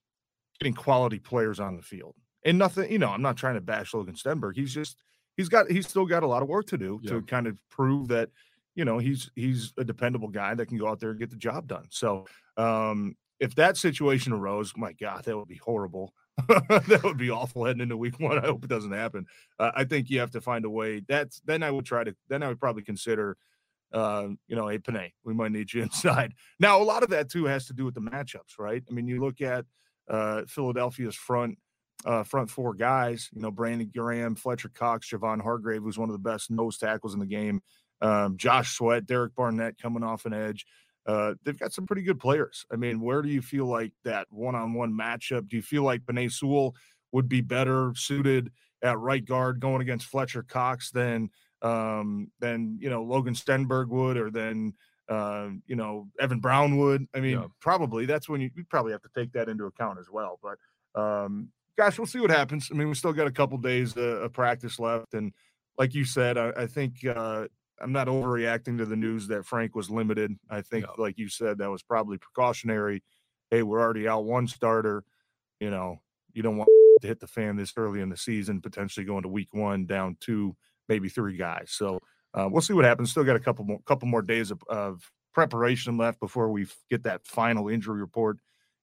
getting 0.60 0.74
quality 0.74 1.18
players 1.18 1.58
on 1.58 1.76
the 1.76 1.82
field. 1.82 2.14
And 2.44 2.58
nothing, 2.58 2.90
you 2.90 2.98
know, 2.98 3.10
I'm 3.10 3.22
not 3.22 3.36
trying 3.36 3.54
to 3.54 3.60
bash 3.60 3.92
Logan 3.92 4.14
Stenberg. 4.14 4.54
He's 4.54 4.72
just 4.72 4.96
he's 5.40 5.48
got 5.48 5.70
he's 5.70 5.88
still 5.88 6.04
got 6.04 6.22
a 6.22 6.26
lot 6.26 6.42
of 6.42 6.48
work 6.48 6.66
to 6.66 6.76
do 6.76 7.00
yeah. 7.02 7.12
to 7.12 7.22
kind 7.22 7.46
of 7.46 7.56
prove 7.70 8.08
that 8.08 8.28
you 8.74 8.84
know 8.84 8.98
he's 8.98 9.30
he's 9.34 9.72
a 9.78 9.84
dependable 9.84 10.28
guy 10.28 10.54
that 10.54 10.66
can 10.66 10.76
go 10.76 10.86
out 10.86 11.00
there 11.00 11.10
and 11.10 11.18
get 11.18 11.30
the 11.30 11.36
job 11.36 11.66
done. 11.66 11.86
So 11.88 12.26
um, 12.58 13.16
if 13.38 13.54
that 13.54 13.78
situation 13.78 14.34
arose, 14.34 14.74
my 14.76 14.92
God, 14.92 15.24
that 15.24 15.36
would 15.36 15.48
be 15.48 15.56
horrible. 15.56 16.12
that 16.48 17.00
would 17.02 17.16
be 17.16 17.30
awful 17.30 17.64
heading 17.64 17.80
into 17.80 17.96
week 17.96 18.20
one. 18.20 18.38
I 18.38 18.46
hope 18.46 18.64
it 18.64 18.70
doesn't 18.70 18.92
happen. 18.92 19.26
Uh, 19.58 19.72
I 19.74 19.84
think 19.84 20.10
you 20.10 20.20
have 20.20 20.30
to 20.32 20.40
find 20.42 20.64
a 20.66 20.70
way. 20.70 21.02
That's 21.08 21.40
then 21.40 21.62
I 21.62 21.70
would 21.70 21.86
try 21.86 22.04
to. 22.04 22.14
Then 22.28 22.42
I 22.42 22.48
would 22.48 22.60
probably 22.60 22.82
consider, 22.82 23.38
uh, 23.94 24.28
you 24.46 24.56
know, 24.56 24.68
hey 24.68 24.78
Penei, 24.78 25.12
we 25.24 25.32
might 25.32 25.52
need 25.52 25.72
you 25.72 25.82
inside. 25.88 26.34
Now 26.58 26.82
a 26.82 26.84
lot 26.84 27.02
of 27.02 27.08
that 27.10 27.30
too 27.30 27.46
has 27.46 27.66
to 27.66 27.72
do 27.72 27.86
with 27.86 27.94
the 27.94 28.02
matchups, 28.02 28.58
right? 28.58 28.82
I 28.88 28.92
mean, 28.92 29.08
you 29.08 29.20
look 29.24 29.40
at 29.40 29.64
uh, 30.06 30.42
Philadelphia's 30.46 31.16
front 31.16 31.56
uh, 32.04 32.22
front 32.22 32.50
four 32.50 32.74
guys. 32.74 33.30
You 33.32 33.42
know, 33.42 33.50
Brandon 33.50 33.90
Graham, 33.94 34.34
Fletcher 34.34 34.70
Cox, 34.70 35.10
Javon 35.10 35.40
Hargrave, 35.42 35.82
who's 35.82 35.98
one 35.98 36.08
of 36.08 36.12
the 36.14 36.30
best 36.30 36.50
nose 36.50 36.78
tackles 36.78 37.14
in 37.14 37.20
the 37.20 37.26
game. 37.26 37.62
Um, 38.00 38.36
Josh 38.36 38.76
Sweat, 38.76 39.06
Derek 39.06 39.34
Barnett 39.34 39.78
coming 39.78 40.02
off 40.02 40.24
an 40.24 40.32
edge. 40.32 40.66
Uh, 41.06 41.34
they've 41.44 41.58
got 41.58 41.72
some 41.72 41.86
pretty 41.86 42.02
good 42.02 42.18
players. 42.20 42.66
I 42.72 42.76
mean, 42.76 43.00
where 43.00 43.22
do 43.22 43.28
you 43.28 43.42
feel 43.42 43.66
like 43.66 43.92
that 44.04 44.26
one-on-one 44.30 44.92
matchup? 44.92 45.48
Do 45.48 45.56
you 45.56 45.62
feel 45.62 45.82
like 45.82 46.02
Penei 46.02 46.30
Sewell 46.30 46.74
would 47.12 47.28
be 47.28 47.40
better 47.40 47.92
suited 47.96 48.50
at 48.82 48.98
right 48.98 49.24
guard 49.24 49.60
going 49.60 49.82
against 49.82 50.06
Fletcher 50.06 50.42
Cox 50.42 50.90
than 50.90 51.30
um, 51.62 52.30
than 52.40 52.78
you 52.80 52.88
know 52.88 53.02
Logan 53.02 53.34
Stenberg 53.34 53.88
would, 53.88 54.16
or 54.16 54.30
than 54.30 54.74
uh, 55.08 55.48
you 55.66 55.76
know 55.76 56.08
Evan 56.18 56.40
Brown 56.40 56.78
would? 56.78 57.06
I 57.14 57.20
mean, 57.20 57.38
yeah. 57.38 57.46
probably 57.60 58.06
that's 58.06 58.28
when 58.28 58.40
you, 58.40 58.50
you, 58.54 58.64
probably 58.70 58.92
have 58.92 59.02
to 59.02 59.10
take 59.14 59.32
that 59.32 59.48
into 59.48 59.64
account 59.64 59.98
as 59.98 60.08
well. 60.10 60.38
But 60.42 61.00
um, 61.00 61.48
gosh, 61.76 61.98
we'll 61.98 62.06
see 62.06 62.20
what 62.20 62.30
happens. 62.30 62.68
I 62.72 62.76
mean, 62.76 62.88
we 62.88 62.94
still 62.94 63.12
got 63.12 63.26
a 63.26 63.32
couple 63.32 63.58
days 63.58 63.96
uh, 63.96 64.00
of 64.22 64.32
practice 64.32 64.78
left, 64.78 65.14
and 65.14 65.32
like 65.78 65.94
you 65.94 66.04
said, 66.04 66.36
I, 66.36 66.52
I 66.56 66.66
think 66.66 67.04
uh, 67.06 67.46
I'm 67.80 67.92
not 67.92 68.06
overreacting 68.06 68.78
to 68.78 68.84
the 68.84 68.96
news 68.96 69.26
that 69.28 69.46
Frank 69.46 69.74
was 69.74 69.90
limited. 69.90 70.36
I 70.50 70.60
think, 70.60 70.84
like 70.98 71.18
you 71.18 71.28
said, 71.28 71.58
that 71.58 71.70
was 71.70 71.82
probably 71.82 72.18
precautionary. 72.18 73.02
Hey, 73.50 73.62
we're 73.62 73.80
already 73.80 74.06
out 74.06 74.24
one 74.24 74.46
starter. 74.46 75.04
You 75.58 75.70
know, 75.70 76.00
you 76.32 76.42
don't 76.42 76.56
want 76.56 76.68
to 77.00 77.06
hit 77.06 77.20
the 77.20 77.26
fan 77.26 77.56
this 77.56 77.72
early 77.76 78.00
in 78.00 78.10
the 78.10 78.16
season, 78.16 78.60
potentially 78.60 79.06
going 79.06 79.22
to 79.22 79.28
week 79.28 79.48
one 79.52 79.86
down 79.86 80.16
two, 80.20 80.54
maybe 80.88 81.08
three 81.08 81.36
guys. 81.36 81.70
So 81.72 82.00
uh, 82.34 82.48
we'll 82.50 82.62
see 82.62 82.74
what 82.74 82.84
happens. 82.84 83.10
Still 83.10 83.24
got 83.24 83.36
a 83.36 83.40
couple 83.40 83.64
more 83.64 83.80
couple 83.86 84.08
more 84.08 84.22
days 84.22 84.50
of, 84.50 84.62
of 84.68 85.10
preparation 85.32 85.96
left 85.96 86.20
before 86.20 86.50
we 86.50 86.66
get 86.90 87.04
that 87.04 87.26
final 87.26 87.68
injury 87.68 88.00
report 88.00 88.38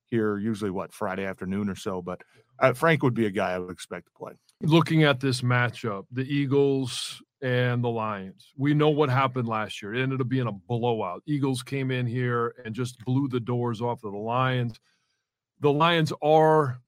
here. 0.06 0.38
Usually, 0.38 0.72
what 0.72 0.94
Friday 0.94 1.26
afternoon 1.26 1.70
or 1.70 1.76
so. 1.76 2.02
But 2.02 2.24
uh, 2.60 2.74
Frank 2.74 3.04
would 3.04 3.14
be 3.14 3.26
a 3.26 3.32
guy 3.32 3.52
I 3.52 3.60
would 3.60 3.72
expect 3.72 4.06
to 4.08 4.12
play. 4.12 4.34
Looking 4.62 5.04
at 5.04 5.20
this 5.20 5.42
matchup, 5.42 6.06
the 6.12 6.24
Eagles 6.24 7.22
and 7.42 7.84
the 7.84 7.90
Lions. 7.90 8.52
We 8.58 8.74
know 8.74 8.90
what 8.90 9.10
happened 9.10 9.48
last 9.48 9.82
year. 9.82 9.94
It 9.94 10.02
ended 10.02 10.22
up 10.22 10.28
being 10.28 10.48
a 10.48 10.52
blowout. 10.52 11.22
Eagles 11.28 11.62
came 11.62 11.92
in 11.92 12.08
here 12.08 12.56
and 12.66 12.74
just 12.74 13.04
blew 13.06 13.28
the 13.28 13.40
doors 13.40 13.82
off 13.82 14.04
of 14.04 14.12
the 14.12 14.18
Lions. 14.18 14.80
The 15.60 15.72
Lions 15.72 16.12
are 16.22 16.80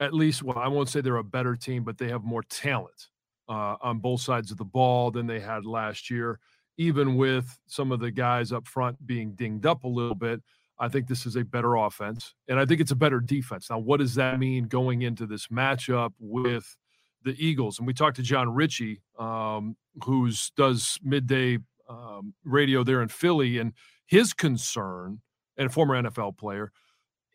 at 0.00 0.12
least, 0.12 0.42
well, 0.42 0.58
I 0.58 0.66
won't 0.68 0.88
say 0.88 1.00
they're 1.00 1.16
a 1.16 1.24
better 1.24 1.54
team, 1.54 1.84
but 1.84 1.98
they 1.98 2.08
have 2.08 2.24
more 2.24 2.42
talent 2.42 3.08
uh, 3.48 3.76
on 3.80 4.00
both 4.00 4.20
sides 4.20 4.50
of 4.50 4.58
the 4.58 4.64
ball 4.64 5.12
than 5.12 5.26
they 5.26 5.38
had 5.38 5.64
last 5.64 6.10
year. 6.10 6.40
Even 6.78 7.16
with 7.16 7.58
some 7.66 7.92
of 7.92 8.00
the 8.00 8.10
guys 8.10 8.50
up 8.50 8.66
front 8.66 9.06
being 9.06 9.34
dinged 9.34 9.66
up 9.66 9.84
a 9.84 9.88
little 9.88 10.16
bit, 10.16 10.42
I 10.78 10.88
think 10.88 11.06
this 11.06 11.26
is 11.26 11.36
a 11.36 11.44
better 11.44 11.76
offense, 11.76 12.34
and 12.48 12.58
I 12.58 12.66
think 12.66 12.80
it's 12.80 12.90
a 12.90 12.96
better 12.96 13.20
defense. 13.20 13.70
Now, 13.70 13.78
what 13.78 14.00
does 14.00 14.14
that 14.16 14.38
mean 14.38 14.64
going 14.64 15.02
into 15.02 15.26
this 15.26 15.48
matchup 15.48 16.12
with 16.18 16.76
the 17.22 17.36
Eagles? 17.38 17.78
And 17.78 17.86
we 17.86 17.94
talked 17.94 18.16
to 18.16 18.22
Jon 18.22 18.52
Ritchie 18.52 19.02
um, 19.18 19.76
who's 20.04 20.50
does 20.56 20.98
midday 21.02 21.58
um, 21.88 22.34
radio 22.44 22.84
there 22.84 23.02
in 23.02 23.08
Philly, 23.08 23.58
and 23.58 23.72
his 24.06 24.32
concern, 24.32 25.20
and 25.56 25.66
a 25.66 25.70
former 25.70 26.00
NFL 26.00 26.38
player, 26.38 26.72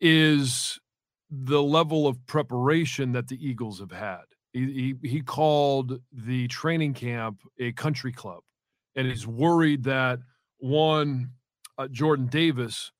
is 0.00 0.78
the 1.30 1.62
level 1.62 2.06
of 2.06 2.24
preparation 2.26 3.12
that 3.12 3.28
the 3.28 3.36
Eagles 3.46 3.80
have 3.80 3.92
had. 3.92 4.22
He, 4.52 4.94
he, 5.02 5.08
he 5.08 5.20
called 5.20 6.00
the 6.12 6.48
training 6.48 6.94
camp 6.94 7.42
a 7.60 7.72
country 7.72 8.12
club, 8.12 8.40
and 8.96 9.06
he's 9.06 9.26
worried 9.26 9.84
that 9.84 10.20
one, 10.58 11.30
uh, 11.76 11.88
Jordan 11.88 12.26
Davis 12.26 12.90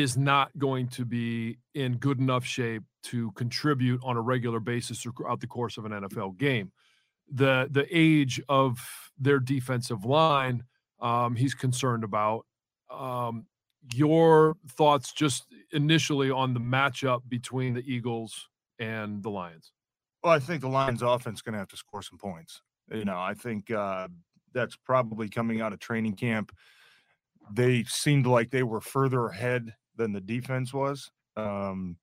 is 0.00 0.16
not 0.16 0.56
going 0.58 0.88
to 0.88 1.04
be 1.04 1.58
in 1.74 1.96
good 1.96 2.18
enough 2.18 2.44
shape 2.44 2.82
to 3.04 3.30
contribute 3.32 4.00
on 4.02 4.16
a 4.16 4.20
regular 4.20 4.60
basis 4.60 5.00
throughout 5.00 5.40
the 5.40 5.46
course 5.46 5.76
of 5.76 5.84
an 5.84 5.92
NFL 5.92 6.36
game 6.38 6.72
the 7.30 7.68
the 7.70 7.86
age 7.90 8.40
of 8.48 8.78
their 9.18 9.38
defensive 9.38 10.04
line 10.04 10.64
um, 11.00 11.36
he's 11.36 11.54
concerned 11.54 12.04
about. 12.04 12.46
Um, 12.90 13.46
your 13.94 14.56
thoughts 14.70 15.12
just 15.12 15.46
initially 15.72 16.30
on 16.30 16.52
the 16.52 16.60
matchup 16.60 17.20
between 17.28 17.74
the 17.74 17.82
Eagles 17.90 18.48
and 18.78 19.22
the 19.22 19.30
Lions? 19.30 19.72
Well, 20.22 20.32
I 20.32 20.38
think 20.40 20.60
the 20.60 20.68
Lions 20.68 21.02
offense 21.02 21.38
is 21.38 21.42
going 21.42 21.52
to 21.52 21.58
have 21.58 21.68
to 21.68 21.76
score 21.76 22.02
some 22.02 22.18
points. 22.18 22.60
You 22.92 23.04
know, 23.04 23.18
I 23.18 23.34
think 23.34 23.70
uh, 23.70 24.08
that's 24.52 24.76
probably 24.76 25.28
coming 25.28 25.60
out 25.60 25.72
of 25.72 25.78
training 25.78 26.14
camp. 26.14 26.52
They 27.50 27.84
seemed 27.84 28.26
like 28.26 28.50
they 28.50 28.62
were 28.62 28.80
further 28.80 29.28
ahead 29.28 29.74
than 29.98 30.12
the 30.12 30.20
defense 30.20 30.72
was. 30.72 31.10
Um, 31.36 31.96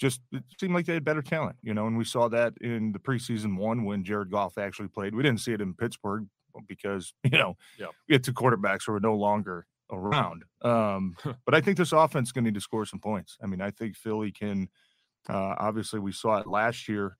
just 0.00 0.20
it 0.32 0.42
seemed 0.58 0.72
like 0.72 0.86
they 0.86 0.94
had 0.94 1.04
better 1.04 1.22
talent, 1.22 1.56
you 1.62 1.74
know, 1.74 1.86
and 1.86 1.96
we 1.96 2.04
saw 2.04 2.28
that 2.28 2.54
in 2.60 2.92
the 2.92 2.98
preseason 2.98 3.56
one 3.56 3.84
when 3.84 4.02
Jared 4.02 4.30
Goff 4.30 4.56
actually 4.56 4.88
played. 4.88 5.14
We 5.14 5.22
didn't 5.22 5.40
see 5.40 5.52
it 5.52 5.60
in 5.60 5.74
Pittsburgh 5.74 6.26
because, 6.66 7.12
you 7.24 7.38
know, 7.38 7.56
yeah. 7.78 7.88
we 8.08 8.14
had 8.14 8.24
two 8.24 8.32
quarterbacks 8.32 8.86
who 8.86 8.92
were 8.92 9.00
no 9.00 9.14
longer 9.14 9.66
around. 9.92 10.44
Um, 10.62 11.16
but 11.44 11.54
I 11.54 11.60
think 11.60 11.76
this 11.76 11.92
offense 11.92 12.28
is 12.28 12.32
going 12.32 12.44
to 12.44 12.50
need 12.50 12.54
to 12.54 12.62
score 12.62 12.86
some 12.86 13.00
points. 13.00 13.36
I 13.42 13.46
mean, 13.46 13.60
I 13.60 13.70
think 13.70 13.96
Philly 13.96 14.32
can. 14.32 14.68
Uh, 15.28 15.54
obviously, 15.58 16.00
we 16.00 16.12
saw 16.12 16.38
it 16.38 16.46
last 16.46 16.88
year 16.88 17.18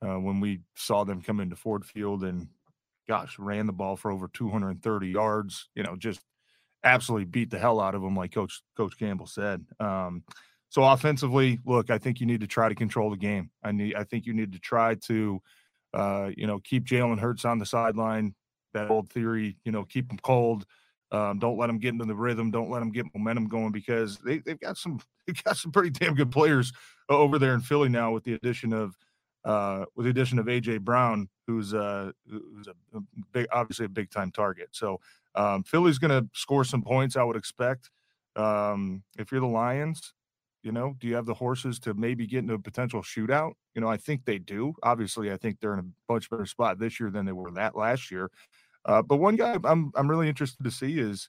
uh, 0.00 0.18
when 0.18 0.40
we 0.40 0.60
saw 0.74 1.04
them 1.04 1.20
come 1.20 1.38
into 1.38 1.54
Ford 1.54 1.84
Field 1.84 2.24
and, 2.24 2.48
gosh, 3.06 3.38
ran 3.38 3.66
the 3.66 3.74
ball 3.74 3.94
for 3.94 4.10
over 4.10 4.30
230 4.32 5.08
yards. 5.08 5.68
You 5.74 5.82
know, 5.82 5.94
just 5.96 6.22
absolutely 6.84 7.26
beat 7.26 7.50
the 7.50 7.58
hell 7.58 7.80
out 7.80 7.94
of 7.94 8.02
them, 8.02 8.16
like 8.16 8.32
Coach 8.32 8.62
Coach 8.76 8.98
Campbell 8.98 9.26
said. 9.26 9.64
Um, 9.80 10.24
so 10.68 10.82
offensively, 10.84 11.58
look, 11.66 11.90
I 11.90 11.98
think 11.98 12.20
you 12.20 12.26
need 12.26 12.40
to 12.40 12.46
try 12.46 12.68
to 12.68 12.74
control 12.74 13.10
the 13.10 13.16
game. 13.16 13.50
I 13.62 13.72
need, 13.72 13.94
I 13.94 14.04
think 14.04 14.24
you 14.24 14.32
need 14.32 14.52
to 14.52 14.58
try 14.58 14.94
to, 14.94 15.42
uh, 15.92 16.30
you 16.34 16.46
know, 16.46 16.60
keep 16.60 16.84
Jalen 16.84 17.18
Hurts 17.18 17.44
on 17.44 17.58
the 17.58 17.66
sideline. 17.66 18.34
That 18.72 18.90
old 18.90 19.10
theory, 19.10 19.58
you 19.64 19.72
know, 19.72 19.84
keep 19.84 20.08
them 20.08 20.18
cold. 20.22 20.64
Um, 21.10 21.38
don't 21.38 21.58
let 21.58 21.66
them 21.66 21.78
get 21.78 21.92
into 21.92 22.06
the 22.06 22.14
rhythm. 22.14 22.50
Don't 22.50 22.70
let 22.70 22.80
them 22.80 22.90
get 22.90 23.04
momentum 23.14 23.48
going 23.48 23.70
because 23.70 24.18
they, 24.20 24.38
they've 24.38 24.58
got 24.58 24.78
some 24.78 24.98
they've 25.26 25.44
got 25.44 25.58
some 25.58 25.72
pretty 25.72 25.90
damn 25.90 26.14
good 26.14 26.32
players 26.32 26.72
over 27.08 27.38
there 27.38 27.54
in 27.54 27.60
Philly 27.60 27.90
now 27.90 28.12
with 28.12 28.24
the 28.24 28.32
addition 28.32 28.72
of 28.72 28.96
uh, 29.44 29.84
with 29.94 30.04
the 30.04 30.10
addition 30.10 30.38
of 30.38 30.46
AJ 30.46 30.80
Brown, 30.80 31.28
who's 31.46 31.74
uh, 31.74 32.12
who's 32.30 32.66
a 32.66 33.00
big, 33.32 33.46
obviously 33.52 33.86
a 33.86 33.90
big 33.90 34.10
time 34.10 34.30
target. 34.30 34.68
So 34.72 35.00
um, 35.34 35.62
Philly's 35.62 35.98
going 35.98 36.10
to 36.10 36.28
score 36.34 36.64
some 36.64 36.82
points, 36.82 37.16
I 37.16 37.24
would 37.24 37.36
expect. 37.36 37.90
Um, 38.36 39.02
if 39.18 39.30
you're 39.30 39.40
the 39.40 39.46
Lions, 39.46 40.14
you 40.62 40.72
know, 40.72 40.94
do 40.98 41.06
you 41.06 41.14
have 41.14 41.26
the 41.26 41.34
horses 41.34 41.78
to 41.80 41.94
maybe 41.94 42.26
get 42.26 42.38
into 42.38 42.54
a 42.54 42.58
potential 42.58 43.02
shootout? 43.02 43.52
You 43.74 43.80
know, 43.80 43.88
I 43.88 43.96
think 43.96 44.24
they 44.24 44.38
do. 44.38 44.74
Obviously, 44.82 45.32
I 45.32 45.36
think 45.36 45.58
they're 45.60 45.74
in 45.74 45.80
a 45.80 46.12
much 46.12 46.30
better 46.30 46.46
spot 46.46 46.78
this 46.78 47.00
year 47.00 47.10
than 47.10 47.26
they 47.26 47.32
were 47.32 47.50
that 47.52 47.76
last 47.76 48.10
year. 48.10 48.30
Uh, 48.84 49.02
but 49.02 49.16
one 49.16 49.36
guy 49.36 49.56
I'm 49.64 49.92
I'm 49.94 50.10
really 50.10 50.28
interested 50.28 50.64
to 50.64 50.70
see 50.70 50.98
is 50.98 51.28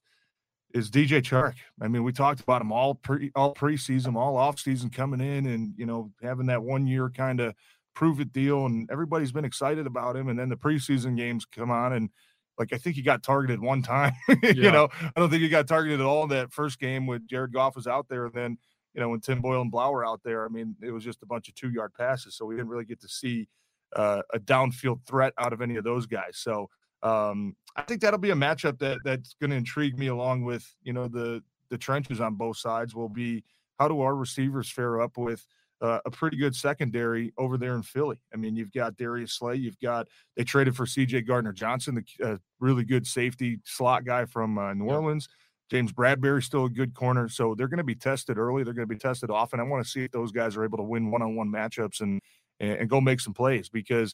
is 0.74 0.90
DJ 0.90 1.22
Chark. 1.22 1.56
I 1.82 1.88
mean, 1.88 2.04
we 2.04 2.12
talked 2.12 2.42
about 2.42 2.62
him 2.62 2.72
all 2.72 2.96
pre 2.96 3.32
all 3.36 3.54
preseason, 3.54 4.16
all 4.16 4.36
offseason 4.36 4.94
coming 4.94 5.22
in 5.22 5.46
and 5.46 5.74
you 5.78 5.86
know 5.86 6.12
having 6.22 6.48
that 6.48 6.64
one 6.64 6.88
year 6.88 7.10
kind 7.10 7.40
of 7.40 7.54
prove 7.96 8.20
it 8.20 8.34
deal, 8.34 8.66
and 8.66 8.90
everybody's 8.92 9.32
been 9.32 9.46
excited 9.46 9.86
about 9.86 10.16
him. 10.16 10.30
And 10.30 10.38
then 10.38 10.50
the 10.50 10.56
preseason 10.56 11.16
games 11.16 11.46
come 11.46 11.72
on, 11.72 11.94
and 11.94 12.10
like 12.58 12.74
I 12.74 12.78
think 12.78 12.96
he 12.96 13.02
got 13.02 13.24
targeted 13.24 13.62
one 13.62 13.82
time. 13.82 14.14
you 14.44 14.72
know, 14.72 14.90
I 15.02 15.20
don't 15.20 15.30
think 15.30 15.42
he 15.42 15.50
got 15.50 15.68
targeted 15.68 16.00
at 16.00 16.06
all 16.06 16.24
in 16.24 16.30
that 16.30 16.52
first 16.52 16.80
game 16.80 17.08
when 17.08 17.26
Jared 17.28 17.54
Goff 17.54 17.76
was 17.76 17.88
out 17.88 18.08
there, 18.10 18.26
and 18.26 18.34
then 18.34 18.58
you 18.94 19.02
know, 19.02 19.10
when 19.10 19.20
Tim 19.20 19.42
Boyle 19.42 19.62
and 19.62 19.72
Blough 19.72 19.92
were 19.92 20.06
out 20.06 20.22
there, 20.24 20.46
I 20.46 20.50
mean, 20.50 20.76
it 20.82 20.92
was 20.92 21.04
just 21.04 21.24
a 21.24 21.26
bunch 21.26 21.50
of 21.50 21.56
two 21.56 21.72
yard 21.72 21.94
passes. 21.98 22.36
So 22.36 22.46
we 22.46 22.56
didn't 22.56 22.70
really 22.70 22.86
get 22.86 23.02
to 23.02 23.10
see 23.10 23.48
uh, 23.96 24.22
a 24.34 24.40
downfield 24.40 25.06
threat 25.06 25.34
out 25.38 25.54
of 25.54 25.62
any 25.62 25.78
of 25.78 25.84
those 25.84 26.06
guys. 26.06 26.38
So 26.38 26.70
um, 27.02 27.56
I 27.76 27.82
think 27.82 28.02
that'll 28.02 28.20
be 28.20 28.32
a 28.32 28.36
matchup 28.36 28.80
that 28.80 29.00
that's 29.04 29.36
going 29.42 29.50
to 29.50 29.58
intrigue 29.58 29.98
me 29.98 30.08
along 30.08 30.44
with, 30.44 30.66
you 30.84 30.94
know, 30.94 31.08
the, 31.08 31.42
the 31.70 31.78
trenches 31.78 32.22
on 32.22 32.36
both 32.36 32.58
sides 32.58 32.94
will 32.94 33.10
be 33.10 33.44
how 33.80 33.88
do 33.88 34.02
our 34.02 34.16
receivers 34.16 34.70
fare 34.70 35.02
up 35.02 35.18
with 35.18 35.46
uh, 35.84 36.00
a 36.06 36.10
pretty 36.10 36.38
good 36.38 36.56
secondary 36.56 37.34
over 37.38 37.58
there 37.58 37.76
in 37.76 37.84
Philly. 37.84 38.18
I 38.34 38.38
mean, 38.38 38.56
you've 38.56 38.72
got 38.72 38.96
Darius 38.96 39.34
Slay, 39.34 39.56
you've 39.56 39.80
got 39.80 40.08
they 40.38 40.44
traded 40.44 40.76
for 40.76 40.86
C.J. 40.86 41.22
Gardner 41.22 41.52
Johnson, 41.52 41.96
the 41.96 42.26
uh, 42.26 42.38
really 42.60 42.86
good 42.86 43.06
safety 43.06 43.60
slot 43.66 44.06
guy 44.06 44.26
from 44.26 44.58
uh, 44.58 44.74
New 44.74 44.86
Orleans. 44.86 45.28
James 45.70 45.92
Bradberry 45.92 46.42
still 46.42 46.66
a 46.66 46.70
good 46.70 46.94
corner, 46.94 47.28
so 47.28 47.54
they're 47.54 47.68
going 47.68 47.78
to 47.78 47.84
be 47.84 47.96
tested 47.96 48.38
early. 48.38 48.64
They're 48.64 48.74
going 48.74 48.88
to 48.88 48.94
be 48.94 49.00
tested 49.00 49.30
often. 49.30 49.60
I 49.60 49.64
want 49.64 49.84
to 49.84 49.90
see 49.90 50.06
if 50.06 50.12
those 50.12 50.32
guys 50.32 50.56
are 50.56 50.64
able 50.64 50.78
to 50.78 50.84
win 50.84 51.12
one-on-one 51.12 51.50
matchups 51.50 52.02
and 52.02 52.22
and, 52.60 52.80
and 52.80 52.90
go 52.90 53.02
make 53.02 53.20
some 53.20 53.34
plays 53.34 53.70
because 53.70 54.14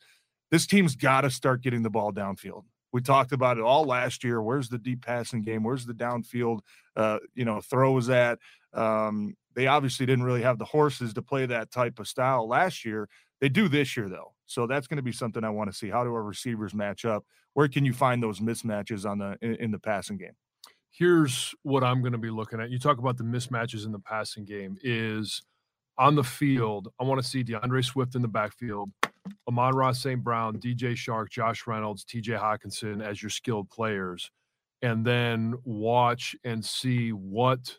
this 0.52 0.66
team's 0.66 0.96
got 0.96 1.22
to 1.22 1.30
start 1.30 1.62
getting 1.62 1.84
the 1.84 1.90
ball 1.90 2.12
downfield. 2.12 2.64
We 2.92 3.02
talked 3.02 3.32
about 3.32 3.58
it 3.58 3.64
all 3.64 3.86
last 3.86 4.24
year. 4.24 4.42
Where's 4.42 4.70
the 4.70 4.80
deep 4.80 5.06
passing 5.06 5.44
game? 5.44 5.64
Where's 5.64 5.86
the 5.86 5.94
downfield, 5.94 6.62
uh, 6.96 7.20
you 7.36 7.46
know, 7.46 7.62
throws 7.62 8.10
at? 8.10 8.40
Um, 8.74 9.36
they 9.60 9.68
obviously 9.68 10.06
didn't 10.06 10.24
really 10.24 10.42
have 10.42 10.58
the 10.58 10.64
horses 10.64 11.14
to 11.14 11.22
play 11.22 11.46
that 11.46 11.70
type 11.70 12.00
of 12.00 12.08
style 12.08 12.48
last 12.48 12.86
year. 12.86 13.10
They 13.42 13.50
do 13.50 13.68
this 13.68 13.98
year 13.98 14.08
though, 14.08 14.34
so 14.46 14.68
that's 14.68 14.88
going 14.88 14.96
to 14.96 15.04
be 15.04 15.12
something 15.12 15.44
I 15.44 15.50
want 15.50 15.70
to 15.70 15.76
see. 15.76 15.90
How 15.90 16.06
do 16.06 16.14
our 16.14 16.24
receivers 16.24 16.74
match 16.74 17.04
up? 17.04 17.26
Where 17.56 17.68
can 17.68 17.84
you 17.84 17.92
find 17.92 18.24
those 18.24 18.40
mismatches 18.40 19.06
on 19.06 19.18
the 19.18 19.38
in, 19.42 19.56
in 19.56 19.72
the 19.72 19.78
passing 19.78 20.18
game? 20.18 20.32
Here's 20.92 21.54
what 21.64 21.84
I'm 21.84 22.00
going 22.00 22.14
to 22.14 22.18
be 22.18 22.30
looking 22.30 22.62
at. 22.62 22.70
You 22.70 22.80
talk 22.80 23.00
about 23.00 23.18
the 23.18 23.26
mismatches 23.26 23.86
in 23.86 23.92
the 23.92 24.00
passing 24.00 24.46
game. 24.46 24.78
Is 24.82 25.42
on 25.98 26.16
the 26.16 26.24
field, 26.24 26.88
I 26.98 27.04
want 27.04 27.22
to 27.22 27.28
see 27.28 27.44
D'Andre 27.44 27.82
Swift 27.82 28.16
in 28.16 28.22
the 28.22 28.30
backfield, 28.30 28.90
Amon-Ra 29.46 29.92
St. 29.92 30.24
Brown, 30.24 30.58
DJ 30.58 30.94
Chark, 30.94 31.30
Josh 31.30 31.68
Reynolds, 31.68 32.06
TJ 32.06 32.40
Hockenson 32.40 33.06
as 33.06 33.22
your 33.22 33.30
skilled 33.30 33.70
players, 33.70 34.32
and 34.82 35.06
then 35.06 35.56
watch 35.66 36.34
and 36.46 36.64
see 36.64 37.10
what 37.10 37.76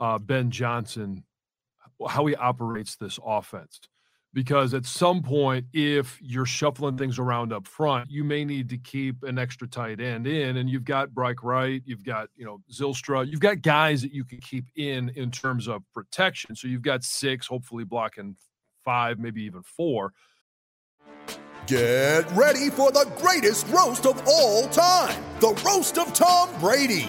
uh, 0.00 0.18
Ben 0.18 0.50
Johnson, 0.50 1.24
how 2.08 2.26
he 2.26 2.34
operates 2.36 2.96
this 2.96 3.18
offense 3.24 3.80
because 4.34 4.74
at 4.74 4.84
some 4.84 5.22
point, 5.22 5.66
if 5.72 6.18
you're 6.22 6.46
shuffling 6.46 6.96
things 6.96 7.18
around 7.18 7.52
up 7.52 7.66
front, 7.66 8.10
you 8.10 8.24
may 8.24 8.44
need 8.44 8.68
to 8.68 8.76
keep 8.76 9.22
an 9.22 9.38
extra 9.38 9.66
tight 9.66 10.00
end 10.00 10.26
in, 10.26 10.58
and 10.58 10.68
you've 10.68 10.84
got 10.84 11.14
Bryce 11.14 11.36
Wright, 11.42 11.82
you've 11.84 12.04
got 12.04 12.28
you 12.36 12.44
know 12.44 12.60
Zylstra, 12.72 13.26
you've 13.26 13.40
got 13.40 13.62
guys 13.62 14.02
that 14.02 14.12
you 14.12 14.24
can 14.24 14.38
keep 14.38 14.66
in 14.76 15.10
in 15.16 15.30
terms 15.30 15.66
of 15.66 15.82
protection. 15.94 16.54
So 16.54 16.68
you've 16.68 16.82
got 16.82 17.02
six, 17.04 17.46
hopefully 17.46 17.84
blocking 17.84 18.36
five, 18.84 19.18
maybe 19.18 19.42
even 19.42 19.62
four. 19.62 20.12
Get 21.66 22.30
ready 22.32 22.70
for 22.70 22.90
the 22.90 23.10
greatest 23.18 23.66
roast 23.68 24.06
of 24.06 24.22
all 24.26 24.68
time 24.68 25.22
the 25.40 25.50
roast 25.64 25.98
of 25.98 26.12
Tom 26.12 26.48
Brady, 26.60 27.08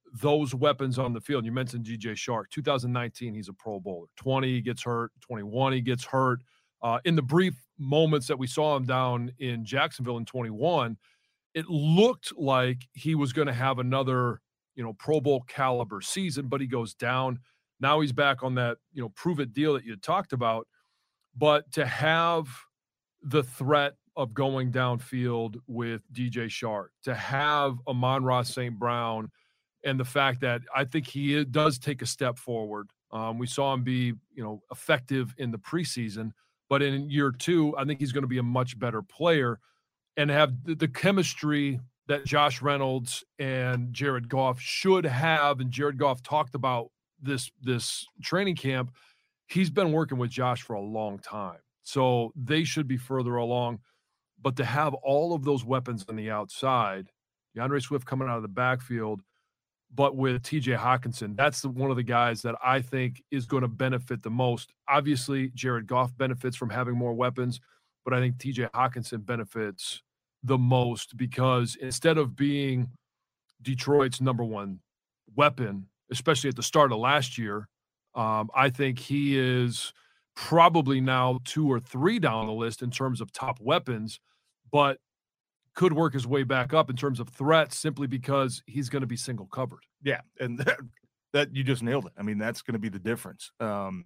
those 0.19 0.53
weapons 0.53 0.99
on 0.99 1.13
the 1.13 1.21
field, 1.21 1.45
you 1.45 1.51
mentioned 1.51 1.85
DJ 1.85 2.13
Chark. 2.13 2.45
2019, 2.51 3.33
he's 3.33 3.49
a 3.49 3.53
Pro 3.53 3.79
Bowler. 3.79 4.07
20, 4.17 4.47
he 4.47 4.61
gets 4.61 4.83
hurt. 4.83 5.11
21, 5.21 5.73
he 5.73 5.81
gets 5.81 6.03
hurt. 6.03 6.41
Uh, 6.81 6.99
in 7.05 7.15
the 7.15 7.21
brief 7.21 7.55
moments 7.77 8.27
that 8.27 8.37
we 8.37 8.47
saw 8.47 8.75
him 8.75 8.85
down 8.85 9.31
in 9.39 9.63
Jacksonville 9.63 10.17
in 10.17 10.25
21, 10.25 10.97
it 11.53 11.67
looked 11.69 12.33
like 12.37 12.87
he 12.93 13.15
was 13.15 13.33
going 13.33 13.47
to 13.47 13.53
have 13.53 13.79
another, 13.79 14.41
you 14.75 14.83
know, 14.83 14.93
Pro 14.93 15.21
Bowl 15.21 15.43
caliber 15.47 16.01
season, 16.01 16.47
but 16.47 16.61
he 16.61 16.67
goes 16.67 16.93
down. 16.93 17.39
Now 17.79 17.99
he's 17.99 18.11
back 18.11 18.43
on 18.43 18.55
that, 18.55 18.77
you 18.93 19.01
know, 19.01 19.09
prove 19.09 19.39
it 19.39 19.53
deal 19.53 19.73
that 19.73 19.85
you 19.85 19.95
talked 19.95 20.33
about. 20.33 20.67
But 21.37 21.71
to 21.73 21.85
have 21.85 22.47
the 23.21 23.43
threat 23.43 23.93
of 24.15 24.33
going 24.33 24.71
downfield 24.71 25.57
with 25.67 26.01
DJ 26.11 26.47
Chark, 26.47 26.87
to 27.03 27.15
have 27.15 27.77
Amon-Ra 27.87 28.43
St. 28.43 28.77
Brown, 28.77 29.29
and 29.83 29.99
the 29.99 30.05
fact 30.05 30.41
that 30.41 30.61
I 30.75 30.85
think 30.85 31.07
he 31.07 31.43
does 31.45 31.79
take 31.79 32.01
a 32.01 32.05
step 32.05 32.37
forward. 32.37 32.89
Um, 33.11 33.37
we 33.37 33.47
saw 33.47 33.73
him 33.73 33.83
be, 33.83 34.13
you 34.33 34.43
know, 34.43 34.61
effective 34.71 35.33
in 35.37 35.51
the 35.51 35.57
preseason, 35.57 36.31
but 36.69 36.81
in 36.81 37.09
year 37.09 37.31
two, 37.31 37.75
I 37.77 37.83
think 37.83 37.99
he's 37.99 38.11
going 38.11 38.23
to 38.23 38.27
be 38.27 38.37
a 38.37 38.43
much 38.43 38.79
better 38.79 39.01
player 39.01 39.59
and 40.17 40.29
have 40.29 40.53
the, 40.63 40.87
chemistry 40.87 41.79
that 42.07 42.25
Josh 42.25 42.61
Reynolds 42.61 43.23
and 43.39 43.93
Jared 43.93 44.29
Goff 44.29 44.59
should 44.59 45.05
have. 45.05 45.59
And 45.59 45.71
Jared 45.71 45.97
Goff 45.97 46.21
talked 46.23 46.55
about 46.55 46.91
this 47.21 47.51
this 47.61 48.05
training 48.21 48.55
camp. 48.55 48.91
He's 49.47 49.69
been 49.69 49.91
working 49.91 50.17
with 50.17 50.29
Josh 50.29 50.61
for 50.61 50.73
a 50.73 50.81
long 50.81 51.19
time, 51.19 51.59
so 51.83 52.31
they 52.35 52.63
should 52.63 52.87
be 52.87 52.97
further 52.97 53.35
along. 53.35 53.79
But 54.41 54.55
to 54.57 54.65
have 54.65 54.93
all 54.93 55.33
of 55.33 55.43
those 55.43 55.63
weapons 55.63 56.05
on 56.09 56.15
the 56.15 56.31
outside, 56.31 57.07
D'Andre 57.55 57.79
Swift 57.79 58.05
coming 58.05 58.27
out 58.27 58.37
of 58.37 58.43
the 58.43 58.47
backfield, 58.47 59.21
but 59.93 60.15
with 60.15 60.41
TJ 60.43 60.77
Hockenson, 60.77 61.35
that's 61.35 61.61
the, 61.61 61.69
one 61.69 61.91
of 61.91 61.97
the 61.97 62.03
guys 62.03 62.41
that 62.43 62.55
I 62.63 62.81
think 62.81 63.21
is 63.31 63.45
going 63.45 63.61
to 63.61 63.67
benefit 63.67 64.23
the 64.23 64.29
most. 64.29 64.71
Obviously, 64.87 65.49
Jared 65.53 65.87
Goff 65.87 66.15
benefits 66.17 66.55
from 66.55 66.69
having 66.69 66.95
more 66.95 67.13
weapons, 67.13 67.59
but 68.05 68.13
I 68.13 68.19
think 68.19 68.37
TJ 68.37 68.71
Hockenson 68.71 69.25
benefits 69.25 70.01
the 70.43 70.57
most 70.57 71.17
because 71.17 71.75
instead 71.75 72.17
of 72.17 72.35
being 72.35 72.89
Detroit's 73.61 74.21
number 74.21 74.43
one 74.43 74.79
weapon, 75.35 75.87
especially 76.09 76.49
at 76.49 76.55
the 76.55 76.63
start 76.63 76.91
of 76.91 76.97
last 76.97 77.37
year, 77.37 77.67
um, 78.15 78.49
I 78.55 78.69
think 78.69 78.99
he 78.99 79.37
is 79.37 79.93
probably 80.35 81.01
now 81.01 81.39
two 81.43 81.71
or 81.71 81.79
three 81.79 82.19
down 82.19 82.47
the 82.47 82.53
list 82.53 82.81
in 82.81 82.91
terms 82.91 83.21
of 83.21 83.31
top 83.31 83.59
weapons, 83.61 84.19
but 84.71 84.97
could 85.75 85.93
work 85.93 86.13
his 86.13 86.27
way 86.27 86.43
back 86.43 86.73
up 86.73 86.89
in 86.89 86.95
terms 86.95 87.19
of 87.19 87.29
threats 87.29 87.77
simply 87.77 88.07
because 88.07 88.61
he's 88.65 88.89
going 88.89 89.01
to 89.01 89.07
be 89.07 89.17
single 89.17 89.45
covered. 89.45 89.85
Yeah, 90.03 90.21
and 90.39 90.57
that, 90.65 90.77
that 91.33 91.55
you 91.55 91.63
just 91.63 91.83
nailed 91.83 92.05
it. 92.05 92.13
I 92.17 92.23
mean, 92.23 92.37
that's 92.37 92.61
going 92.61 92.73
to 92.73 92.79
be 92.79 92.89
the 92.89 92.99
difference. 92.99 93.51
Um, 93.59 94.05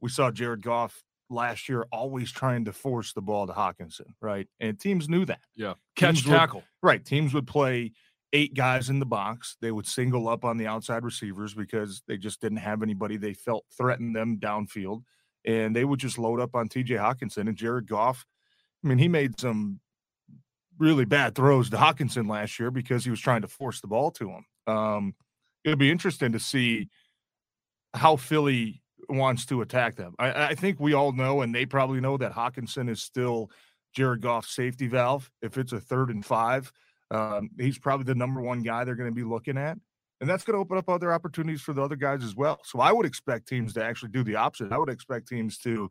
we 0.00 0.10
saw 0.10 0.30
Jared 0.30 0.62
Goff 0.62 1.02
last 1.30 1.68
year 1.68 1.86
always 1.90 2.30
trying 2.30 2.64
to 2.66 2.72
force 2.72 3.12
the 3.12 3.22
ball 3.22 3.46
to 3.46 3.52
Hockenson, 3.52 4.12
right? 4.20 4.46
And 4.60 4.78
teams 4.78 5.08
knew 5.08 5.24
that. 5.26 5.40
Yeah, 5.56 5.74
catch 5.96 6.22
teams 6.22 6.26
tackle. 6.26 6.60
Would, 6.60 6.86
right, 6.86 7.04
teams 7.04 7.32
would 7.34 7.46
play 7.46 7.92
eight 8.32 8.54
guys 8.54 8.90
in 8.90 8.98
the 8.98 9.06
box. 9.06 9.56
They 9.60 9.72
would 9.72 9.86
single 9.86 10.28
up 10.28 10.44
on 10.44 10.56
the 10.56 10.66
outside 10.66 11.04
receivers 11.04 11.54
because 11.54 12.02
they 12.06 12.16
just 12.16 12.40
didn't 12.40 12.58
have 12.58 12.82
anybody 12.82 13.16
they 13.16 13.34
felt 13.34 13.64
threatened 13.76 14.16
them 14.16 14.38
downfield. 14.38 15.02
And 15.44 15.74
they 15.74 15.84
would 15.84 15.98
just 15.98 16.18
load 16.18 16.40
up 16.40 16.54
on 16.54 16.68
TJ 16.68 16.98
Hockenson 16.98 17.48
and 17.48 17.56
Jared 17.56 17.88
Goff. 17.88 18.24
I 18.84 18.88
mean, 18.88 18.98
he 18.98 19.08
made 19.08 19.38
some 19.38 19.80
really 20.82 21.04
bad 21.04 21.34
throws 21.34 21.70
to 21.70 21.76
Hockenson 21.76 22.28
last 22.28 22.58
year 22.58 22.70
because 22.70 23.04
he 23.04 23.10
was 23.10 23.20
trying 23.20 23.42
to 23.42 23.48
force 23.48 23.80
the 23.80 23.86
ball 23.86 24.10
to 24.10 24.28
him. 24.28 24.44
Um, 24.66 25.14
it'll 25.64 25.78
be 25.78 25.90
interesting 25.90 26.32
to 26.32 26.40
see 26.40 26.88
how 27.94 28.16
Philly 28.16 28.82
wants 29.08 29.46
to 29.46 29.62
attack 29.62 29.94
them. 29.94 30.14
I, 30.18 30.48
I, 30.48 30.54
think 30.54 30.80
we 30.80 30.92
all 30.92 31.12
know, 31.12 31.42
and 31.42 31.54
they 31.54 31.66
probably 31.66 32.00
know 32.00 32.16
that 32.16 32.32
Hockenson 32.32 32.90
is 32.90 33.00
still 33.00 33.50
Jared 33.94 34.22
Goff's 34.22 34.54
safety 34.54 34.88
valve. 34.88 35.30
If 35.40 35.56
it's 35.56 35.72
a 35.72 35.80
third 35.80 36.10
and 36.10 36.24
five, 36.24 36.72
um, 37.10 37.50
he's 37.58 37.78
probably 37.78 38.04
the 38.04 38.14
number 38.14 38.40
one 38.40 38.62
guy 38.62 38.84
they're 38.84 38.96
going 38.96 39.10
to 39.10 39.14
be 39.14 39.24
looking 39.24 39.58
at. 39.58 39.78
And 40.20 40.30
that's 40.30 40.44
going 40.44 40.54
to 40.54 40.60
open 40.60 40.78
up 40.78 40.88
other 40.88 41.12
opportunities 41.12 41.62
for 41.62 41.72
the 41.72 41.82
other 41.82 41.96
guys 41.96 42.24
as 42.24 42.34
well. 42.34 42.60
So 42.64 42.80
I 42.80 42.92
would 42.92 43.06
expect 43.06 43.48
teams 43.48 43.74
to 43.74 43.84
actually 43.84 44.10
do 44.10 44.24
the 44.24 44.36
opposite. 44.36 44.72
I 44.72 44.78
would 44.78 44.88
expect 44.88 45.28
teams 45.28 45.58
to 45.58 45.90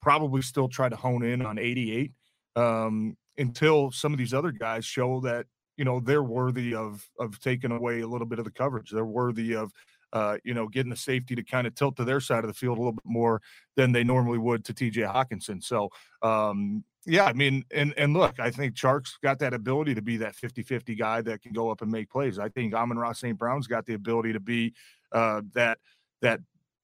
probably 0.00 0.42
still 0.42 0.68
try 0.68 0.88
to 0.88 0.96
hone 0.96 1.24
in 1.24 1.44
on 1.44 1.58
88 1.58 2.12
um, 2.56 3.16
until 3.38 3.90
some 3.90 4.12
of 4.12 4.18
these 4.18 4.34
other 4.34 4.52
guys 4.52 4.84
show 4.84 5.20
that 5.20 5.46
you 5.76 5.84
know 5.84 6.00
they're 6.00 6.22
worthy 6.22 6.74
of 6.74 7.08
of 7.18 7.40
taking 7.40 7.72
away 7.72 8.00
a 8.00 8.06
little 8.06 8.26
bit 8.26 8.38
of 8.38 8.44
the 8.44 8.50
coverage. 8.50 8.90
They're 8.90 9.04
worthy 9.04 9.54
of 9.54 9.72
uh, 10.12 10.38
you 10.44 10.54
know 10.54 10.68
getting 10.68 10.90
the 10.90 10.96
safety 10.96 11.34
to 11.34 11.42
kind 11.42 11.66
of 11.66 11.74
tilt 11.74 11.96
to 11.96 12.04
their 12.04 12.20
side 12.20 12.44
of 12.44 12.48
the 12.48 12.54
field 12.54 12.78
a 12.78 12.80
little 12.80 12.92
bit 12.92 13.04
more 13.04 13.40
than 13.76 13.92
they 13.92 14.04
normally 14.04 14.38
would 14.38 14.64
to 14.66 14.74
TJ 14.74 15.12
Hockenson. 15.12 15.62
So 15.62 15.90
um, 16.22 16.84
yeah, 17.04 17.24
I 17.24 17.32
mean, 17.32 17.64
and 17.74 17.94
and 17.96 18.12
look, 18.12 18.38
I 18.38 18.50
think 18.50 18.74
Chark's 18.74 19.18
got 19.22 19.38
that 19.40 19.54
ability 19.54 19.94
to 19.94 20.02
be 20.02 20.16
that 20.18 20.36
50-50 20.36 20.96
guy 20.96 21.20
that 21.22 21.42
can 21.42 21.52
go 21.52 21.70
up 21.70 21.82
and 21.82 21.90
make 21.90 22.10
plays. 22.10 22.38
I 22.38 22.48
think 22.48 22.74
Amon-Ra 22.74 23.12
St. 23.12 23.36
Brown's 23.36 23.66
got 23.66 23.86
the 23.86 23.94
ability 23.94 24.32
to 24.34 24.40
be 24.40 24.74
uh, 25.10 25.42
that 25.54 25.78
that 26.20 26.40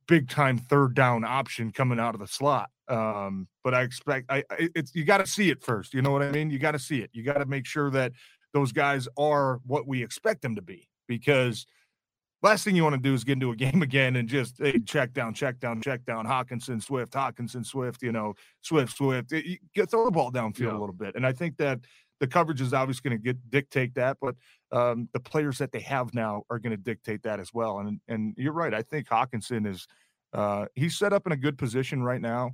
big 0.08 0.28
time 0.28 0.58
third 0.58 0.94
down 0.94 1.22
option 1.22 1.70
coming 1.70 2.00
out 2.00 2.14
of 2.14 2.20
the 2.20 2.26
slot. 2.26 2.70
Um, 2.88 3.46
but 3.62 3.74
I 3.74 3.82
expect 3.82 4.26
I, 4.30 4.42
it's 4.58 4.94
you 4.94 5.04
got 5.04 5.18
to 5.18 5.26
see 5.26 5.50
it 5.50 5.62
first. 5.62 5.94
You 5.94 6.02
know 6.02 6.10
what 6.10 6.22
I 6.22 6.32
mean? 6.32 6.50
You 6.50 6.58
got 6.58 6.72
to 6.72 6.78
see 6.78 7.00
it. 7.00 7.10
You 7.12 7.22
got 7.22 7.38
to 7.38 7.46
make 7.46 7.66
sure 7.66 7.90
that 7.90 8.12
those 8.54 8.72
guys 8.72 9.06
are 9.16 9.60
what 9.66 9.86
we 9.86 10.02
expect 10.02 10.42
them 10.42 10.56
to 10.56 10.62
be 10.62 10.88
because 11.06 11.66
last 12.42 12.64
thing 12.64 12.74
you 12.74 12.82
want 12.82 12.94
to 12.94 13.00
do 13.00 13.12
is 13.12 13.24
get 13.24 13.34
into 13.34 13.50
a 13.50 13.56
game 13.64 13.82
again 13.82 14.16
and 14.16 14.28
just 14.28 14.56
hey, 14.58 14.78
check 14.80 15.12
down, 15.12 15.34
check 15.34 15.60
down, 15.60 15.82
check 15.82 16.04
down. 16.04 16.26
Hockenson, 16.26 16.82
Swift, 16.82 17.12
Hockenson, 17.12 17.64
Swift. 17.64 18.02
You 18.02 18.12
know, 18.12 18.34
Swift, 18.62 18.96
Swift. 18.96 19.32
You 19.32 19.58
get 19.74 19.90
throw 19.90 20.06
the 20.06 20.10
ball 20.10 20.32
downfield 20.32 20.60
yeah. 20.60 20.78
a 20.78 20.80
little 20.80 20.94
bit, 20.94 21.14
and 21.14 21.26
I 21.26 21.32
think 21.32 21.58
that 21.58 21.80
the 22.20 22.26
coverage 22.26 22.61
is 22.61 22.74
obviously 22.74 23.09
going 23.09 23.20
to 23.20 23.24
get 23.24 23.50
dictate 23.50 23.94
that, 23.94 24.16
but 24.20 24.35
um, 24.72 25.09
the 25.12 25.20
players 25.20 25.59
that 25.59 25.72
they 25.72 25.81
have 25.81 26.14
now 26.14 26.42
are 26.50 26.59
going 26.59 26.72
to 26.72 26.76
dictate 26.76 27.22
that 27.22 27.40
as 27.40 27.52
well. 27.54 27.78
And 27.78 28.00
and 28.09 28.35
you're 28.37 28.52
right. 28.52 28.74
I 28.74 28.83
think 28.83 29.09
Hockenson 29.09 29.66
is 29.66 29.87
uh, 30.33 30.66
he's 30.74 30.96
set 30.96 31.12
up 31.12 31.26
in 31.26 31.33
a 31.33 31.37
good 31.37 31.59
position 31.59 32.02
right 32.02 32.20
now. 32.20 32.52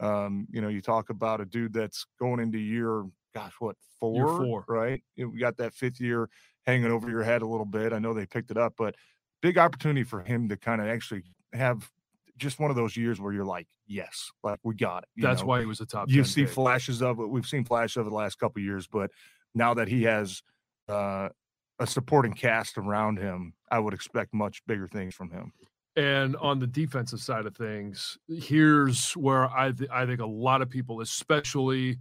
Um, 0.00 0.48
you 0.50 0.60
know, 0.60 0.68
you 0.68 0.80
talk 0.80 1.10
about 1.10 1.40
a 1.40 1.44
dude 1.44 1.72
that's 1.72 2.06
going 2.18 2.40
into 2.40 2.58
year, 2.58 3.04
gosh, 3.34 3.52
what 3.58 3.76
four? 4.00 4.14
Year 4.16 4.26
four, 4.26 4.64
right? 4.66 5.02
We 5.16 5.38
got 5.38 5.56
that 5.58 5.74
fifth 5.74 6.00
year 6.00 6.28
hanging 6.66 6.90
over 6.90 7.08
your 7.08 7.22
head 7.22 7.42
a 7.42 7.46
little 7.46 7.66
bit. 7.66 7.92
I 7.92 7.98
know 7.98 8.14
they 8.14 8.26
picked 8.26 8.50
it 8.50 8.56
up, 8.56 8.74
but 8.76 8.96
big 9.40 9.58
opportunity 9.58 10.04
for 10.04 10.20
him 10.22 10.48
to 10.48 10.56
kind 10.56 10.80
of 10.80 10.88
actually 10.88 11.22
have 11.52 11.88
just 12.38 12.58
one 12.58 12.70
of 12.70 12.76
those 12.76 12.96
years 12.96 13.20
where 13.20 13.32
you're 13.32 13.44
like, 13.44 13.66
yes, 13.86 14.30
like 14.42 14.58
we 14.62 14.74
got 14.74 15.04
it. 15.04 15.08
That's 15.16 15.42
know? 15.42 15.48
why 15.48 15.60
he 15.60 15.66
was 15.66 15.80
a 15.80 15.86
top. 15.86 16.10
You 16.10 16.24
see 16.24 16.44
pick. 16.44 16.52
flashes 16.52 17.02
of 17.02 17.18
it. 17.20 17.28
We've 17.28 17.46
seen 17.46 17.64
flashes 17.64 17.98
of 17.98 18.06
it 18.06 18.10
the 18.10 18.16
last 18.16 18.38
couple 18.38 18.62
years, 18.62 18.86
but 18.86 19.10
now 19.54 19.74
that 19.74 19.88
he 19.88 20.04
has 20.04 20.42
uh, 20.88 21.28
a 21.78 21.86
supporting 21.86 22.32
cast 22.32 22.78
around 22.78 23.18
him, 23.18 23.54
I 23.70 23.78
would 23.78 23.94
expect 23.94 24.32
much 24.32 24.62
bigger 24.66 24.88
things 24.88 25.14
from 25.14 25.30
him. 25.30 25.52
And 25.94 26.36
on 26.36 26.58
the 26.58 26.66
defensive 26.66 27.20
side 27.20 27.44
of 27.44 27.54
things, 27.54 28.16
here's 28.28 29.12
where 29.12 29.50
I 29.50 29.72
th- 29.72 29.90
I 29.90 30.06
think 30.06 30.20
a 30.20 30.26
lot 30.26 30.62
of 30.62 30.70
people, 30.70 31.02
especially 31.02 31.98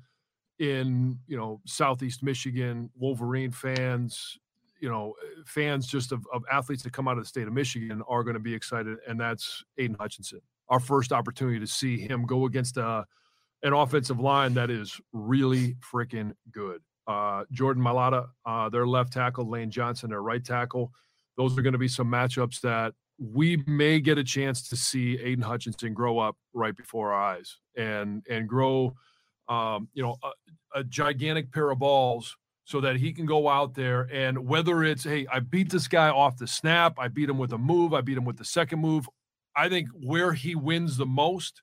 in 0.60 1.20
you 1.28 1.36
know 1.36 1.60
Southeast 1.66 2.24
Michigan 2.24 2.90
Wolverine 2.98 3.52
fans, 3.52 4.38
you 4.82 4.90
know 4.90 5.14
fans 5.46 5.88
just 5.88 6.12
of, 6.12 6.26
of 6.34 6.44
athletes 6.52 6.84
that 6.84 6.92
come 6.92 7.08
out 7.08 7.18
of 7.18 7.24
the 7.24 7.28
state 7.28 7.48
of 7.48 7.54
Michigan 7.54 8.02
are 8.08 8.24
going 8.24 8.34
to 8.34 8.42
be 8.42 8.54
excited, 8.54 8.98
and 9.08 9.20
that's 9.20 9.64
Aidan 9.78 9.96
Hutchinson. 10.00 10.42
Our 10.68 10.80
first 10.80 11.14
opportunity 11.14 11.60
to 11.60 11.68
see 11.68 11.98
him 12.00 12.26
go 12.26 12.46
against 12.46 12.78
a, 12.78 12.86
uh, 12.86 13.04
an 13.64 13.74
offensive 13.74 14.20
line 14.20 14.56
that 14.56 14.70
is 14.70 15.00
really 15.14 15.76
freaking 15.76 16.34
good. 16.52 16.82
Uh, 17.08 17.44
Jordan 17.52 17.84
Mailata, 17.84 18.28
uh, 18.46 18.70
their 18.70 18.88
left 18.88 19.14
tackle, 19.14 19.48
Lane 19.48 19.70
Johnson, 19.70 20.10
their 20.10 20.22
right 20.22 20.44
tackle. 20.44 20.92
Those 21.38 21.58
are 21.58 21.62
going 21.62 21.74
to 21.74 21.80
be 21.80 21.88
some 21.88 22.08
matchups 22.08 22.62
that 22.62 22.94
we 23.20 23.58
may 23.68 24.00
get 24.00 24.18
a 24.18 24.24
chance 24.24 24.68
to 24.70 24.76
see 24.76 25.20
Aidan 25.20 25.44
Hutchinson 25.44 25.94
grow 25.94 26.18
up 26.18 26.38
right 26.54 26.76
before 26.76 27.14
our 27.14 27.22
eyes 27.36 27.58
and 27.78 28.26
and 28.30 28.48
grow, 28.50 28.96
um, 29.48 29.90
you 29.94 30.02
know, 30.02 30.16
a, 30.24 30.80
a, 30.80 30.84
gigantic 30.84 31.52
pair 31.52 31.70
of 31.70 31.80
balls 31.80 32.36
so 32.72 32.80
that 32.80 32.96
he 32.96 33.12
can 33.12 33.26
go 33.26 33.50
out 33.50 33.74
there 33.76 34.08
and 34.14 34.48
whether 34.48 34.86
it's 34.86 35.04
hey, 35.04 35.28
I 35.30 35.42
beat 35.42 35.70
this 35.70 35.90
guy 35.90 36.10
off 36.10 36.38
the 36.38 36.48
snap, 36.48 36.94
I 36.98 37.10
beat 37.10 37.30
him 37.30 37.38
with 37.38 37.52
a 37.52 37.58
move, 37.58 37.94
I 37.94 38.00
beat 38.00 38.18
him 38.18 38.24
with 38.24 38.38
the 38.38 38.46
second 38.46 38.80
move. 38.80 39.08
I 39.58 39.68
think 39.68 39.90
where 39.94 40.32
he 40.32 40.56
wins 40.56 40.96
the 40.96 41.06
most, 41.06 41.62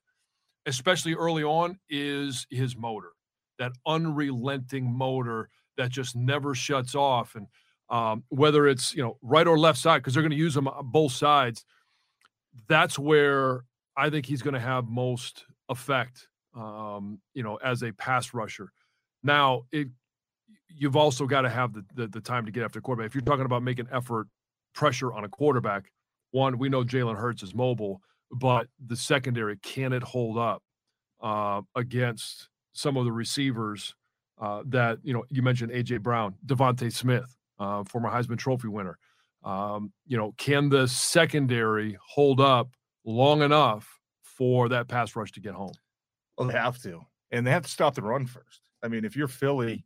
especially 0.67 1.15
early 1.15 1.43
on, 1.43 1.79
is 1.89 2.45
his 2.51 2.77
motor, 2.77 3.13
that 3.57 3.71
unrelenting 3.87 4.85
motor 4.85 5.49
that 5.77 5.89
just 5.89 6.15
never 6.15 6.53
shuts 6.53 6.93
off 6.93 7.33
and 7.33 7.47
um, 7.89 8.23
whether 8.29 8.67
it's 8.67 8.93
you 8.93 9.01
know 9.01 9.17
right 9.23 9.47
or 9.47 9.57
left 9.57 9.79
side 9.79 9.97
because 9.97 10.13
they're 10.13 10.21
going 10.21 10.29
to 10.29 10.37
use 10.37 10.57
on 10.57 10.67
both 10.91 11.11
sides. 11.11 11.65
That's 12.67 12.99
where 12.99 13.63
I 13.97 14.11
think 14.11 14.27
he's 14.27 14.43
going 14.43 14.53
to 14.53 14.59
have 14.59 14.85
most 14.85 15.45
effect. 15.69 16.27
Um, 16.55 17.19
you 17.33 17.41
know, 17.41 17.55
as 17.57 17.83
a 17.83 17.91
pass 17.93 18.33
rusher. 18.33 18.71
Now, 19.23 19.63
it 19.71 19.87
you've 20.69 20.95
also 20.95 21.25
got 21.25 21.41
to 21.41 21.49
have 21.49 21.73
the, 21.73 21.85
the, 21.95 22.07
the 22.07 22.21
time 22.21 22.45
to 22.45 22.51
get 22.51 22.63
after 22.63 22.81
quarterback. 22.81 23.07
If 23.07 23.15
you're 23.15 23.23
talking 23.23 23.45
about 23.45 23.63
making 23.63 23.87
effort 23.91 24.27
pressure 24.73 25.13
on 25.13 25.23
a 25.23 25.29
quarterback, 25.29 25.91
one 26.31 26.57
we 26.57 26.69
know 26.69 26.83
Jalen 26.83 27.17
Hurts 27.17 27.43
is 27.43 27.55
mobile, 27.55 28.01
but 28.31 28.67
the 28.85 28.95
secondary 28.95 29.57
can 29.57 29.93
it 29.93 30.03
hold 30.03 30.37
up 30.37 30.61
uh, 31.21 31.61
against 31.75 32.49
some 32.73 32.97
of 32.97 33.05
the 33.05 33.11
receivers 33.11 33.95
uh, 34.39 34.63
that 34.67 34.99
you 35.03 35.13
know 35.13 35.25
you 35.29 35.41
mentioned 35.41 35.71
AJ 35.71 36.01
Brown, 36.01 36.35
DeVonta 36.45 36.93
Smith 36.93 37.35
uh, 37.59 37.83
former 37.83 38.09
Heisman 38.09 38.37
Trophy 38.37 38.67
winner. 38.67 38.97
Um, 39.43 39.91
you 40.05 40.17
know, 40.17 40.33
can 40.37 40.69
the 40.69 40.87
secondary 40.87 41.97
hold 42.05 42.41
up 42.41 42.69
long 43.05 43.41
enough 43.41 43.99
for 44.23 44.69
that 44.69 44.87
pass 44.87 45.15
rush 45.15 45.31
to 45.33 45.39
get 45.39 45.53
home? 45.53 45.73
Well, 46.37 46.47
they 46.47 46.57
have 46.57 46.81
to, 46.83 47.01
and 47.31 47.45
they 47.45 47.51
have 47.51 47.63
to 47.63 47.69
stop 47.69 47.95
the 47.95 48.01
run 48.01 48.25
first. 48.25 48.61
I 48.83 48.87
mean, 48.87 49.05
if 49.05 49.15
you're 49.15 49.27
Philly, 49.27 49.85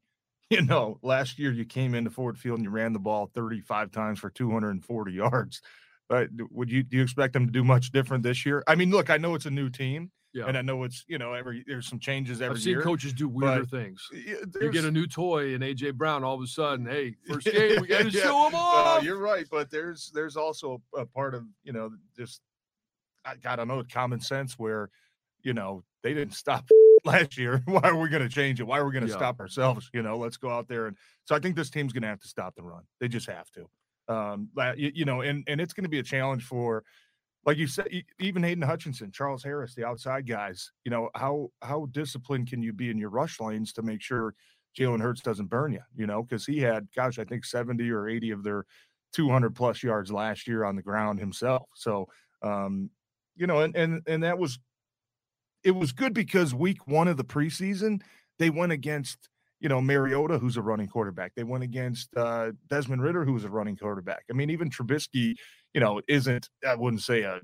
you 0.54 0.62
know, 0.62 1.00
last 1.02 1.40
year 1.40 1.52
you 1.52 1.66
came 1.66 1.96
into 1.96 2.10
Ford 2.10 2.38
Field 2.38 2.60
and 2.60 2.66
you 2.66 2.70
ran 2.70 2.94
the 2.94 3.00
ball 3.00 3.30
35 3.34 3.92
times 3.92 4.20
for 4.20 4.30
240 4.30 5.12
yards. 5.12 5.62
But 6.10 6.30
would 6.52 6.70
you 6.70 6.84
do 6.84 6.98
you 6.98 7.04
expect 7.04 7.34
them 7.34 7.46
to 7.46 7.52
do 7.52 7.64
much 7.64 7.92
different 7.92 8.24
this 8.24 8.46
year? 8.46 8.64
I 8.68 8.76
mean, 8.76 8.92
look, 8.92 9.10
I 9.10 9.18
know 9.18 9.36
it's 9.36 9.46
a 9.46 9.52
new 9.52 9.70
team, 9.70 10.12
yeah. 10.34 10.46
And 10.48 10.58
I 10.58 10.64
know 10.64 10.84
it's 10.84 11.06
you 11.08 11.20
know 11.20 11.34
every 11.34 11.64
there's 11.68 11.88
some 11.88 12.00
changes 12.00 12.42
every 12.42 12.56
I've 12.56 12.62
seen 12.62 12.74
year. 12.74 12.82
coaches 12.82 13.14
do 13.14 13.30
weirder 13.30 13.66
things. 13.66 14.08
You 14.12 14.72
get 14.72 14.84
a 14.84 14.92
new 14.92 15.06
toy 15.06 15.54
and 15.54 15.64
AJ 15.64 15.94
Brown, 15.94 16.24
all 16.24 16.36
of 16.36 16.42
a 16.42 16.48
sudden, 16.48 16.88
hey, 16.88 17.16
first 17.28 17.46
game 17.46 17.80
we 17.80 17.88
got 17.88 18.02
to 18.02 18.10
yeah. 18.10 18.24
show 18.24 18.44
them 18.46 18.56
off. 18.56 18.98
Uh, 18.98 19.02
you're 19.04 19.20
right, 19.20 19.46
but 19.52 19.70
there's 19.70 20.12
there's 20.14 20.36
also 20.36 20.82
a 20.98 21.06
part 21.06 21.36
of 21.36 21.44
you 21.64 21.72
know 21.72 21.92
just 22.18 22.42
I, 23.24 23.36
I 23.46 23.56
don't 23.56 23.68
know 23.68 23.84
common 23.92 24.20
sense 24.20 24.58
where 24.58 24.90
you 25.44 25.54
know 25.54 25.84
they 26.02 26.16
didn't 26.16 26.34
stop 26.34 26.68
last 27.06 27.38
year. 27.38 27.62
Why 27.66 27.82
are 27.84 27.98
we 27.98 28.10
going 28.10 28.24
to 28.24 28.30
change 28.30 28.60
it? 28.60 28.64
Why 28.64 28.80
are 28.80 28.86
we 28.86 28.92
going 28.92 29.06
to 29.06 29.12
yeah. 29.12 29.18
stop 29.18 29.40
ourselves? 29.40 29.90
You 29.94 30.02
know, 30.02 30.18
let's 30.18 30.38
go 30.38 30.50
out 30.50 30.68
there 30.68 30.88
and 30.88 30.98
so 31.26 31.36
I 31.36 31.40
think 31.40 31.56
this 31.56 31.70
team's 31.70 31.94
going 31.94 32.04
to 32.04 32.10
have 32.10 32.22
to 32.22 32.28
stop 32.28 32.56
the 32.56 32.64
run. 32.64 32.84
They 33.00 33.08
just 33.08 33.30
have 33.30 33.50
to. 33.52 33.70
Um, 34.14 34.50
you, 34.76 34.92
you 34.94 35.06
know, 35.06 35.22
and 35.22 35.44
and 35.48 35.62
it's 35.62 35.74
going 35.74 35.86
to 35.86 35.90
be 35.90 36.00
a 36.00 36.04
challenge 36.04 36.44
for 36.44 36.84
like 37.46 37.58
you 37.58 37.68
said, 37.68 37.88
even 38.20 38.44
Aidan 38.44 38.64
Hutchinson, 38.64 39.12
Charles 39.12 39.44
Harris, 39.44 39.76
the 39.76 39.86
outside 39.86 40.28
guys, 40.28 40.72
you 40.86 40.92
know, 40.92 41.10
how 41.16 41.50
how 41.62 41.88
disciplined 41.92 42.50
can 42.50 42.62
you 42.62 42.74
be 42.74 42.90
in 42.90 42.98
your 42.98 43.10
rush 43.10 43.40
lanes 43.40 43.74
to 43.74 43.82
make 43.82 44.02
sure 44.02 44.34
Jalen 44.78 45.02
Hurts 45.02 45.22
doesn't 45.22 45.50
burn 45.50 45.74
you, 45.74 45.82
you 45.96 46.08
know, 46.08 46.24
because 46.24 46.46
he 46.46 46.60
had, 46.60 46.88
gosh, 46.96 47.20
I 47.20 47.26
think 47.26 47.46
70 47.46 47.90
or 47.92 48.08
80 48.08 48.32
of 48.32 48.44
their 48.44 48.66
200 49.14 49.56
plus 49.56 49.84
yards 49.84 50.12
last 50.12 50.48
year 50.48 50.64
on 50.64 50.76
the 50.76 50.82
ground 50.82 51.20
himself. 51.20 51.68
So, 51.76 52.08
um, 52.42 52.90
you 53.36 53.48
know, 53.48 53.60
and 53.60 53.76
and 53.76 54.02
and 54.08 54.24
that 54.24 54.38
was 54.38 54.60
it 55.64 55.72
was 55.72 55.92
good 55.92 56.14
because 56.14 56.54
week 56.54 56.88
one 56.88 57.08
of 57.08 57.18
the 57.18 57.24
preseason, 57.24 58.02
they 58.40 58.50
went 58.50 58.72
against 58.72 59.30
you 59.64 59.70
know, 59.70 59.80
Mariota, 59.80 60.38
who's 60.38 60.58
a 60.58 60.62
running 60.62 60.90
quarterback. 60.90 61.36
They 61.36 61.46
went 61.46 61.64
against 61.64 62.10
uh, 62.18 62.52
Desmond 62.68 63.02
Ridder, 63.02 63.24
who 63.24 63.32
was 63.32 63.46
a 63.46 63.50
running 63.50 63.78
quarterback. 63.78 64.26
I 64.30 64.34
mean, 64.34 64.50
even 64.50 64.70
Trubisky, 64.70 65.36
you 65.74 65.80
know, 65.80 66.02
isn't, 66.10 66.50
I 66.68 66.76
wouldn't 66.76 67.02
say 67.02 67.22
a 67.22 67.40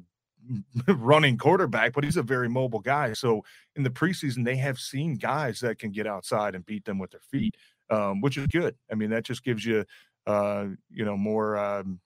running 0.93 1.37
quarterback, 1.37 1.93
but 1.93 2.03
he's 2.03 2.17
a 2.17 2.23
very 2.23 2.49
mobile 2.49 2.81
guy. 2.81 3.13
So 3.13 3.45
in 3.77 3.83
the 3.83 3.89
preseason, 3.89 4.43
they 4.43 4.57
have 4.57 4.79
seen 4.79 5.15
guys 5.15 5.61
that 5.61 5.79
can 5.79 5.91
get 5.91 6.07
outside 6.07 6.55
and 6.55 6.65
beat 6.65 6.83
them 6.83 6.99
with 6.99 7.11
their 7.11 7.21
feet, 7.21 7.55
um, 7.89 8.19
which 8.19 8.35
is 8.35 8.47
good. 8.47 8.75
I 8.91 8.95
mean, 8.95 9.11
that 9.11 9.23
just 9.23 9.45
gives 9.45 9.65
you 9.65 9.85
uh, 10.27 10.67
you 10.91 11.05
know, 11.05 11.17
more. 11.17 11.57
Um, 11.57 12.01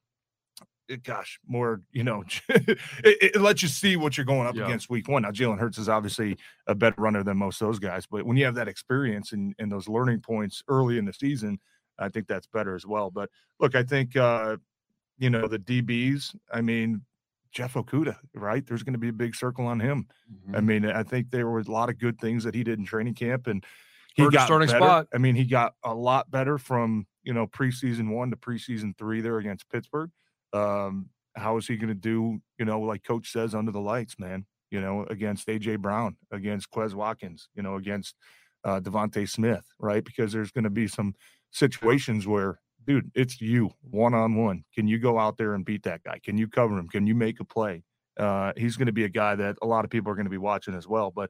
gosh, 1.03 1.39
more, 1.47 1.81
you 1.91 2.03
know, 2.03 2.23
it, 2.49 2.77
it, 3.03 3.41
lets 3.41 3.61
you 3.61 3.67
see 3.67 3.95
what 3.95 4.17
you're 4.17 4.25
going 4.25 4.47
up 4.47 4.55
yeah. 4.55 4.65
against 4.65 4.89
week 4.89 5.07
one. 5.07 5.23
Now, 5.23 5.31
Jalen 5.31 5.59
Hurts 5.59 5.77
is 5.77 5.89
obviously 5.89 6.37
a 6.67 6.75
better 6.75 6.95
runner 6.97 7.23
than 7.23 7.37
most 7.37 7.61
of 7.61 7.67
those 7.67 7.79
guys, 7.79 8.05
but 8.05 8.25
when 8.25 8.37
you 8.37 8.45
have 8.45 8.55
that 8.55 8.67
experience 8.67 9.31
and, 9.31 9.55
and 9.59 9.71
those 9.71 9.87
learning 9.87 10.21
points 10.21 10.63
early 10.67 10.97
in 10.97 11.05
the 11.05 11.13
season, 11.13 11.59
I 11.99 12.09
think 12.09 12.27
that's 12.27 12.47
better 12.47 12.75
as 12.75 12.85
well. 12.85 13.11
But 13.11 13.29
look, 13.59 13.75
I 13.75 13.83
think, 13.83 14.15
uh, 14.15 14.57
you 15.17 15.29
know, 15.29 15.47
the 15.47 15.59
DBs, 15.59 16.35
I 16.51 16.61
mean, 16.61 17.01
Jeff 17.51 17.75
Okudah, 17.75 18.17
right? 18.33 18.65
There's 18.65 18.83
going 18.83 18.93
to 18.93 18.99
be 18.99 19.09
a 19.09 19.13
big 19.13 19.35
circle 19.35 19.65
on 19.67 19.79
him. 19.79 20.07
Mm-hmm. 20.31 20.55
I 20.55 20.59
mean, 20.61 20.85
I 20.85 21.03
think 21.03 21.29
there 21.29 21.47
were 21.47 21.59
a 21.59 21.71
lot 21.71 21.89
of 21.89 21.99
good 21.99 22.19
things 22.19 22.43
that 22.43 22.55
he 22.55 22.63
did 22.63 22.79
in 22.79 22.85
training 22.85 23.13
camp, 23.13 23.47
and 23.47 23.63
he 24.15 24.27
got 24.29 24.45
starting 24.45 24.67
better. 24.67 24.79
spot. 24.79 25.07
I 25.13 25.17
mean, 25.19 25.35
he 25.35 25.45
got 25.45 25.75
a 25.83 25.93
lot 25.93 26.29
better 26.29 26.57
from 26.57 27.05
you 27.23 27.33
know 27.33 27.47
preseason 27.47 28.09
one 28.09 28.31
to 28.31 28.35
preseason 28.35 28.97
three 28.97 29.21
there 29.21 29.37
against 29.37 29.69
Pittsburgh. 29.69 30.09
Um, 30.53 31.09
how 31.35 31.57
is 31.57 31.67
he 31.67 31.77
going 31.77 31.89
to 31.89 31.95
do? 31.95 32.39
You 32.59 32.65
know, 32.65 32.81
like 32.81 33.03
Coach 33.03 33.31
says, 33.31 33.55
under 33.55 33.71
the 33.71 33.79
lights, 33.79 34.15
man. 34.19 34.45
You 34.71 34.81
know, 34.81 35.05
against 35.09 35.47
AJ 35.47 35.79
Brown, 35.79 36.17
against 36.31 36.71
Quez 36.71 36.93
Watkins, 36.93 37.47
you 37.55 37.61
know, 37.61 37.75
against 37.75 38.15
uh, 38.63 38.79
DeVonta 38.79 39.29
Smith, 39.29 39.65
right? 39.79 40.03
Because 40.03 40.31
there's 40.31 40.51
going 40.51 40.63
to 40.63 40.69
be 40.69 40.87
some 40.87 41.13
situations 41.51 42.25
where, 42.25 42.59
dude, 42.85 43.11
it's 43.13 43.39
you 43.39 43.69
one 43.81 44.13
on 44.13 44.35
one. 44.35 44.63
Can 44.73 44.87
you 44.87 44.97
go 44.97 45.19
out 45.19 45.37
there 45.37 45.53
and 45.53 45.63
beat 45.63 45.83
that 45.83 46.03
guy? 46.03 46.19
Can 46.23 46.37
you 46.37 46.47
cover 46.47 46.77
him? 46.77 46.87
Can 46.87 47.05
you 47.05 47.13
make 47.13 47.39
a 47.39 47.45
play? 47.45 47.83
Uh, 48.19 48.53
he's 48.57 48.75
going 48.77 48.87
to 48.87 48.93
be 48.93 49.03
a 49.03 49.09
guy 49.09 49.35
that 49.35 49.57
a 49.61 49.67
lot 49.67 49.85
of 49.85 49.91
people 49.91 50.11
are 50.11 50.15
going 50.15 50.25
to 50.25 50.31
be 50.31 50.37
watching 50.37 50.75
as 50.75 50.87
well. 50.87 51.11
But 51.11 51.29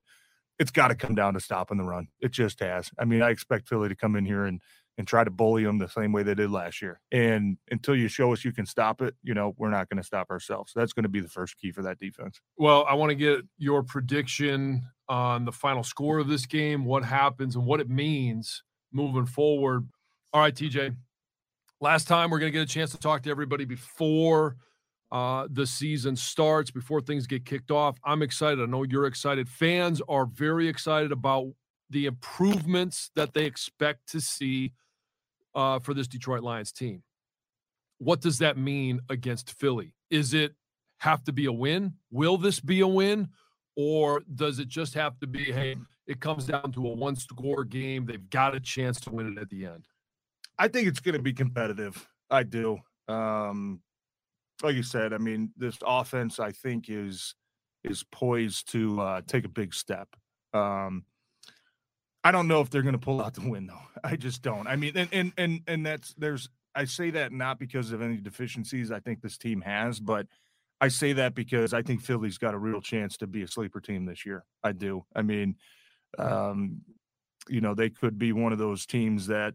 it's 0.59 0.71
got 0.71 0.89
to 0.89 0.95
come 0.95 1.15
down 1.15 1.33
to 1.33 1.39
stopping 1.39 1.77
the 1.77 1.83
run. 1.83 2.07
It 2.21 2.31
just 2.31 2.59
has. 2.59 2.89
I 2.99 3.05
mean, 3.05 3.21
I 3.21 3.31
expect 3.31 3.67
Philly 3.67 3.89
to 3.89 3.95
come 3.95 4.15
in 4.15 4.25
here 4.25 4.45
and 4.45 4.61
and 4.97 5.07
try 5.07 5.23
to 5.23 5.31
bully 5.31 5.63
them 5.63 5.79
the 5.79 5.87
same 5.87 6.11
way 6.11 6.23
they 6.23 6.35
did 6.35 6.51
last 6.51 6.81
year. 6.81 7.01
And 7.11 7.57
until 7.71 7.95
you 7.95 8.07
show 8.07 8.31
us 8.31 8.45
you 8.45 8.51
can 8.51 8.65
stop 8.65 9.01
it, 9.01 9.15
you 9.23 9.33
know, 9.33 9.55
we're 9.57 9.69
not 9.69 9.89
going 9.89 9.97
to 9.97 10.05
stop 10.05 10.29
ourselves. 10.29 10.73
So 10.73 10.79
that's 10.79 10.93
going 10.93 11.03
to 11.03 11.09
be 11.09 11.19
the 11.19 11.29
first 11.29 11.57
key 11.57 11.71
for 11.71 11.81
that 11.81 11.99
defense. 11.99 12.39
Well, 12.57 12.85
I 12.87 12.93
want 12.93 13.09
to 13.09 13.15
get 13.15 13.41
your 13.57 13.83
prediction 13.83 14.83
on 15.09 15.45
the 15.45 15.51
final 15.51 15.83
score 15.83 16.19
of 16.19 16.27
this 16.27 16.45
game, 16.45 16.85
what 16.85 17.03
happens, 17.03 17.55
and 17.55 17.65
what 17.65 17.79
it 17.79 17.89
means 17.89 18.63
moving 18.91 19.25
forward. 19.25 19.87
All 20.31 20.41
right, 20.41 20.53
TJ. 20.53 20.95
Last 21.81 22.07
time 22.07 22.29
we're 22.29 22.39
going 22.39 22.51
to 22.51 22.57
get 22.57 22.63
a 22.63 22.71
chance 22.71 22.91
to 22.91 22.97
talk 22.97 23.23
to 23.23 23.29
everybody 23.29 23.65
before 23.65 24.55
uh, 25.11 25.47
the 25.51 25.67
season 25.67 26.15
starts, 26.15 26.71
before 26.71 27.01
things 27.01 27.27
get 27.27 27.45
kicked 27.45 27.71
off. 27.71 27.97
I'm 28.05 28.21
excited. 28.21 28.61
I 28.61 28.65
know 28.65 28.83
you're 28.83 29.05
excited. 29.05 29.49
Fans 29.49 30.01
are 30.07 30.25
very 30.25 30.67
excited 30.67 31.11
about 31.11 31.51
the 31.89 32.05
improvements 32.05 33.11
that 33.15 33.33
they 33.33 33.45
expect 33.45 34.07
to 34.11 34.21
see 34.21 34.73
uh, 35.55 35.79
for 35.79 35.93
this 35.93 36.07
Detroit 36.07 36.43
Lions 36.43 36.71
team. 36.71 37.03
What 37.97 38.21
does 38.21 38.39
that 38.39 38.57
mean 38.57 38.99
against 39.09 39.51
Philly? 39.51 39.95
Is 40.09 40.33
it 40.33 40.53
have 40.99 41.23
to 41.25 41.33
be 41.33 41.45
a 41.45 41.51
win? 41.51 41.93
Will 42.11 42.37
this 42.37 42.59
be 42.59 42.81
a 42.81 42.87
win? 42.87 43.29
Or 43.75 44.21
does 44.35 44.59
it 44.59 44.67
just 44.67 44.93
have 44.93 45.19
to 45.19 45.27
be, 45.27 45.45
hey, 45.45 45.75
it 46.05 46.19
comes 46.19 46.45
down 46.45 46.71
to 46.73 46.87
a 46.87 46.93
one 46.93 47.15
score 47.15 47.63
game? 47.63 48.05
They've 48.05 48.29
got 48.29 48.55
a 48.55 48.59
chance 48.59 48.99
to 49.01 49.09
win 49.09 49.31
it 49.35 49.41
at 49.41 49.49
the 49.49 49.65
end. 49.65 49.87
I 50.59 50.67
think 50.67 50.87
it's 50.87 50.99
going 50.99 51.15
to 51.15 51.21
be 51.21 51.33
competitive. 51.33 52.07
I 52.29 52.43
do. 52.43 52.79
Um, 53.07 53.81
like 54.61 54.75
you 54.75 54.83
said, 54.83 55.13
I 55.13 55.17
mean, 55.17 55.51
this 55.57 55.77
offense, 55.85 56.39
I 56.39 56.51
think, 56.51 56.89
is 56.89 57.35
is 57.83 58.03
poised 58.11 58.71
to 58.71 59.01
uh, 59.01 59.21
take 59.27 59.43
a 59.43 59.49
big 59.49 59.73
step. 59.73 60.07
Um, 60.53 61.03
I 62.23 62.31
don't 62.31 62.47
know 62.47 62.61
if 62.61 62.69
they're 62.69 62.81
going 62.81 62.93
to 62.93 62.99
pull 62.99 63.21
out 63.21 63.33
the 63.33 63.47
win 63.47 63.67
though. 63.67 63.79
I 64.03 64.15
just 64.15 64.41
don't. 64.41 64.67
I 64.67 64.75
mean, 64.75 64.93
and 64.95 65.09
and 65.11 65.33
and 65.37 65.61
and 65.67 65.85
that's 65.85 66.13
there's 66.15 66.49
I 66.75 66.85
say 66.85 67.11
that 67.11 67.31
not 67.31 67.59
because 67.59 67.91
of 67.91 68.01
any 68.01 68.17
deficiencies 68.17 68.91
I 68.91 68.99
think 68.99 69.21
this 69.21 69.37
team 69.37 69.61
has, 69.61 69.99
but 69.99 70.27
I 70.81 70.87
say 70.87 71.13
that 71.13 71.35
because 71.35 71.73
I 71.73 71.81
think 71.81 72.01
Philly's 72.01 72.37
got 72.37 72.53
a 72.53 72.57
real 72.57 72.81
chance 72.81 73.15
to 73.17 73.27
be 73.27 73.43
a 73.43 73.47
sleeper 73.47 73.79
team 73.79 74.05
this 74.05 74.25
year. 74.25 74.43
I 74.63 74.73
do. 74.73 75.05
I 75.15 75.21
mean, 75.21 75.55
um, 76.17 76.81
you 77.47 77.61
know, 77.61 77.73
they 77.73 77.89
could 77.89 78.17
be 78.17 78.33
one 78.33 78.51
of 78.51 78.57
those 78.57 78.85
teams 78.85 79.27
that, 79.27 79.53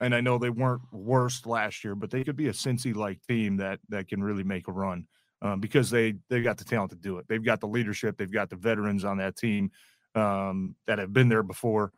and 0.00 0.14
I 0.14 0.20
know 0.20 0.38
they 0.38 0.50
weren't 0.50 0.82
worst 0.92 1.46
last 1.46 1.84
year, 1.84 1.94
but 1.94 2.10
they 2.10 2.24
could 2.24 2.36
be 2.36 2.48
a 2.48 2.52
Cincy 2.52 2.94
like 2.94 3.18
team 3.28 3.58
that 3.58 3.80
that 3.88 4.08
can 4.08 4.22
really 4.22 4.44
make 4.44 4.68
a 4.68 4.72
run 4.72 5.06
um, 5.42 5.60
because 5.60 5.90
they 5.90 6.14
they've 6.28 6.44
got 6.44 6.58
the 6.58 6.64
talent 6.64 6.90
to 6.90 6.96
do 6.96 7.18
it. 7.18 7.26
They've 7.28 7.44
got 7.44 7.60
the 7.60 7.68
leadership. 7.68 8.16
They've 8.16 8.32
got 8.32 8.50
the 8.50 8.56
veterans 8.56 9.04
on 9.04 9.18
that 9.18 9.36
team 9.36 9.70
um, 10.14 10.76
that 10.86 10.98
have 10.98 11.12
been 11.12 11.28
there 11.28 11.42
before. 11.42 11.92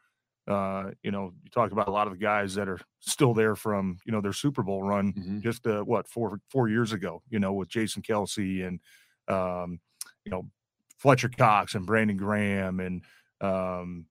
Uh, 0.49 0.91
you 1.03 1.13
know, 1.13 1.33
you 1.45 1.51
talk 1.51 1.71
about 1.71 1.89
a 1.89 1.93
lot 1.93 2.07
of 2.07 2.13
the 2.13 2.19
guys 2.19 2.55
that 2.55 2.69
are 2.69 2.81
still 3.01 3.33
there 3.33 3.55
from 3.55 3.99
you 4.05 4.13
know 4.13 4.21
their 4.21 4.33
Super 4.33 4.63
Bowl 4.63 4.83
run 4.83 5.13
mm-hmm. 5.13 5.41
just 5.41 5.67
uh, 5.67 5.83
what 5.83 6.09
four 6.09 6.41
four 6.51 6.69
years 6.69 6.93
ago. 6.93 7.23
You 7.31 7.39
know, 7.39 7.53
with 7.53 7.69
Jason 7.69 8.03
Kelce 8.03 8.67
and 8.67 8.81
um, 9.29 9.81
you 10.25 10.31
know 10.31 10.49
Fletcher 10.99 11.29
Cox 11.29 11.75
and 11.75 11.87
Brandon 11.87 12.17
Graham 12.17 12.81
and 12.81 13.03
um, 13.41 14.07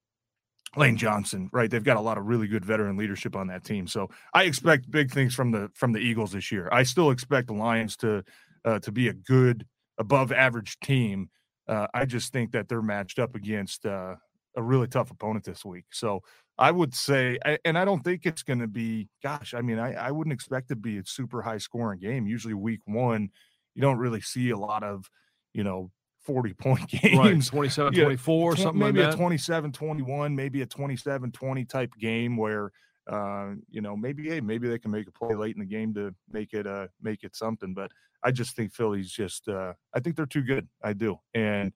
Lane 0.77 0.95
Johnson. 0.95 1.49
Right, 1.51 1.69
they've 1.69 1.83
got 1.83 1.97
a 1.97 2.01
lot 2.01 2.17
of 2.17 2.25
really 2.25 2.47
good 2.47 2.63
veteran 2.63 2.95
leadership 2.95 3.35
on 3.35 3.47
that 3.47 3.65
team. 3.65 3.85
So 3.85 4.09
I 4.33 4.43
expect 4.43 4.89
big 4.89 5.11
things 5.11 5.35
from 5.35 5.51
the 5.51 5.69
from 5.73 5.91
the 5.91 5.99
Eagles 5.99 6.31
this 6.31 6.49
year. 6.49 6.69
I 6.71 6.83
still 6.83 7.11
expect 7.11 7.47
the 7.47 7.53
Lions 7.53 7.97
to 7.97 8.23
uh, 8.63 8.79
to 8.79 8.91
be 8.91 9.09
a 9.09 9.13
good 9.13 9.65
above 9.97 10.31
average 10.31 10.79
team. 10.79 11.29
Uh, 11.67 11.87
I 11.93 12.05
just 12.05 12.31
think 12.31 12.51
that 12.51 12.69
they're 12.69 12.81
matched 12.81 13.19
up 13.19 13.35
against 13.35 13.85
uh, 13.85 14.15
a 14.55 14.61
really 14.61 14.87
tough 14.87 15.11
opponent 15.11 15.45
this 15.45 15.63
week. 15.63 15.85
So 15.91 16.21
I 16.57 16.71
would 16.71 16.93
say, 16.93 17.39
and 17.65 17.77
I 17.77 17.85
don't 17.85 18.03
think 18.03 18.25
it's 18.25 18.43
going 18.43 18.59
to 18.59 18.67
be, 18.67 19.09
gosh, 19.23 19.53
I 19.53 19.61
mean, 19.61 19.79
I, 19.79 19.93
I 19.93 20.11
wouldn't 20.11 20.33
expect 20.33 20.69
to 20.69 20.75
be 20.75 20.97
a 20.97 21.03
super 21.05 21.41
high 21.41 21.57
scoring 21.57 21.99
game. 21.99 22.27
Usually, 22.27 22.53
week 22.53 22.81
one, 22.85 23.29
you 23.73 23.81
don't 23.81 23.97
really 23.97 24.21
see 24.21 24.49
a 24.51 24.57
lot 24.57 24.83
of, 24.83 25.09
you 25.53 25.63
know, 25.63 25.91
40 26.25 26.53
point 26.53 26.87
games. 27.01 27.17
Right, 27.17 27.43
27 27.43 27.93
yeah, 27.93 28.03
24, 28.03 28.57
something 28.57 28.79
maybe 28.79 29.01
like 29.01 29.13
a 29.13 29.17
27 29.17 29.71
21, 29.71 30.35
maybe 30.35 30.61
a 30.61 30.65
27 30.65 31.31
20 31.31 31.65
type 31.65 31.93
game 31.99 32.37
where, 32.37 32.71
uh, 33.11 33.51
you 33.69 33.81
know, 33.81 33.95
maybe, 33.97 34.29
hey, 34.29 34.41
maybe 34.41 34.67
they 34.67 34.77
can 34.77 34.91
make 34.91 35.07
a 35.07 35.11
play 35.11 35.33
late 35.33 35.55
in 35.55 35.61
the 35.61 35.65
game 35.65 35.93
to 35.95 36.13
make 36.31 36.53
it, 36.53 36.67
uh, 36.67 36.87
make 37.01 37.23
it 37.23 37.35
something. 37.35 37.73
But 37.73 37.91
I 38.23 38.31
just 38.31 38.55
think 38.55 38.73
Philly's 38.73 39.09
just, 39.09 39.47
uh, 39.47 39.73
I 39.95 39.99
think 39.99 40.15
they're 40.15 40.25
too 40.27 40.43
good. 40.43 40.67
I 40.83 40.93
do. 40.93 41.17
And, 41.33 41.73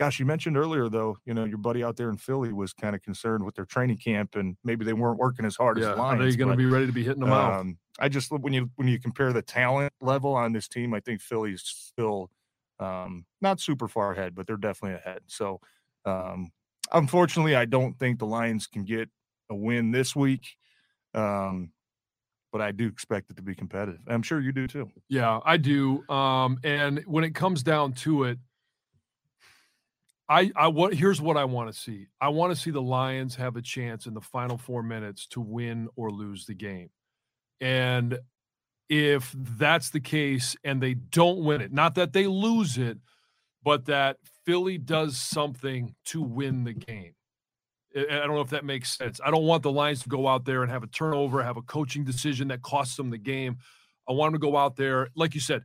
Gosh, 0.00 0.18
you 0.18 0.24
mentioned 0.24 0.56
earlier 0.56 0.88
though, 0.88 1.18
you 1.26 1.34
know, 1.34 1.44
your 1.44 1.58
buddy 1.58 1.84
out 1.84 1.98
there 1.98 2.08
in 2.08 2.16
Philly 2.16 2.54
was 2.54 2.72
kind 2.72 2.96
of 2.96 3.02
concerned 3.02 3.44
with 3.44 3.54
their 3.54 3.66
training 3.66 3.98
camp 3.98 4.34
and 4.34 4.56
maybe 4.64 4.82
they 4.82 4.94
weren't 4.94 5.18
working 5.18 5.44
as 5.44 5.56
hard 5.56 5.78
yeah, 5.78 5.92
as 5.92 5.98
Lions. 5.98 6.22
Are 6.22 6.30
they 6.30 6.36
going 6.38 6.50
to 6.50 6.56
be 6.56 6.64
ready 6.64 6.86
to 6.86 6.92
be 6.92 7.04
hitting 7.04 7.20
them 7.20 7.30
um, 7.30 7.36
out? 7.36 7.66
I 7.98 8.08
just 8.08 8.32
when 8.32 8.54
you 8.54 8.70
when 8.76 8.88
you 8.88 8.98
compare 8.98 9.30
the 9.34 9.42
talent 9.42 9.92
level 10.00 10.32
on 10.32 10.54
this 10.54 10.68
team, 10.68 10.94
I 10.94 11.00
think 11.00 11.20
Philly's 11.20 11.60
still 11.62 12.30
um, 12.78 13.26
not 13.42 13.60
super 13.60 13.88
far 13.88 14.12
ahead, 14.12 14.34
but 14.34 14.46
they're 14.46 14.56
definitely 14.56 14.96
ahead. 14.96 15.20
So, 15.26 15.60
um, 16.06 16.50
unfortunately, 16.90 17.54
I 17.54 17.66
don't 17.66 17.98
think 17.98 18.20
the 18.20 18.26
Lions 18.26 18.66
can 18.66 18.84
get 18.84 19.10
a 19.50 19.54
win 19.54 19.90
this 19.90 20.16
week. 20.16 20.56
Um, 21.12 21.72
but 22.52 22.62
I 22.62 22.72
do 22.72 22.86
expect 22.86 23.30
it 23.30 23.36
to 23.36 23.42
be 23.42 23.54
competitive. 23.54 24.00
I'm 24.08 24.22
sure 24.22 24.40
you 24.40 24.52
do 24.52 24.66
too. 24.66 24.90
Yeah, 25.10 25.40
I 25.44 25.58
do. 25.58 26.08
Um, 26.08 26.58
and 26.64 27.02
when 27.06 27.22
it 27.22 27.34
comes 27.34 27.62
down 27.62 27.92
to 27.92 28.24
it, 28.24 28.38
I, 30.30 30.52
I 30.54 30.68
what 30.68 30.94
here's 30.94 31.20
what 31.20 31.36
I 31.36 31.44
want 31.44 31.72
to 31.72 31.78
see. 31.78 32.06
I 32.20 32.28
want 32.28 32.54
to 32.54 32.60
see 32.60 32.70
the 32.70 32.80
Lions 32.80 33.34
have 33.34 33.56
a 33.56 33.62
chance 33.62 34.06
in 34.06 34.14
the 34.14 34.20
final 34.20 34.56
four 34.56 34.82
minutes 34.82 35.26
to 35.28 35.40
win 35.40 35.88
or 35.96 36.10
lose 36.12 36.46
the 36.46 36.54
game. 36.54 36.90
And 37.60 38.16
if 38.88 39.34
that's 39.36 39.90
the 39.90 40.00
case 40.00 40.56
and 40.62 40.80
they 40.80 40.94
don't 40.94 41.44
win 41.44 41.60
it, 41.60 41.72
not 41.72 41.96
that 41.96 42.12
they 42.12 42.28
lose 42.28 42.78
it, 42.78 42.98
but 43.64 43.86
that 43.86 44.18
Philly 44.46 44.78
does 44.78 45.16
something 45.16 45.96
to 46.06 46.22
win 46.22 46.62
the 46.62 46.74
game. 46.74 47.14
I 47.96 48.20
don't 48.20 48.36
know 48.36 48.40
if 48.40 48.50
that 48.50 48.64
makes 48.64 48.96
sense. 48.96 49.20
I 49.24 49.32
don't 49.32 49.44
want 49.44 49.64
the 49.64 49.72
Lions 49.72 50.04
to 50.04 50.08
go 50.08 50.28
out 50.28 50.44
there 50.44 50.62
and 50.62 50.70
have 50.70 50.84
a 50.84 50.88
turnover, 50.88 51.42
have 51.42 51.56
a 51.56 51.62
coaching 51.62 52.04
decision 52.04 52.48
that 52.48 52.62
costs 52.62 52.96
them 52.96 53.10
the 53.10 53.18
game. 53.18 53.58
I 54.08 54.12
want 54.12 54.32
them 54.32 54.40
to 54.40 54.46
go 54.46 54.56
out 54.56 54.76
there, 54.76 55.08
like 55.16 55.34
you 55.34 55.40
said, 55.40 55.64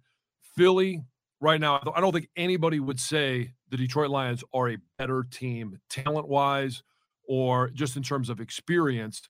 Philly 0.58 1.04
right 1.41 1.60
now. 1.60 1.82
I 1.95 2.02
don't 2.02 2.13
think 2.13 2.30
anybody 2.36 2.80
would 2.80 3.00
say 3.00 3.52
the 3.69 3.78
Detroit 3.78 4.10
Lions 4.10 4.43
are 4.54 4.69
a 4.69 4.78
better 4.98 5.24
team 5.24 5.80
talent 5.89 6.28
wise 6.28 6.84
or 7.28 7.69
just 7.69 7.98
in 7.98 8.04
terms 8.04 8.30
of 8.30 8.39
experience 8.39 9.21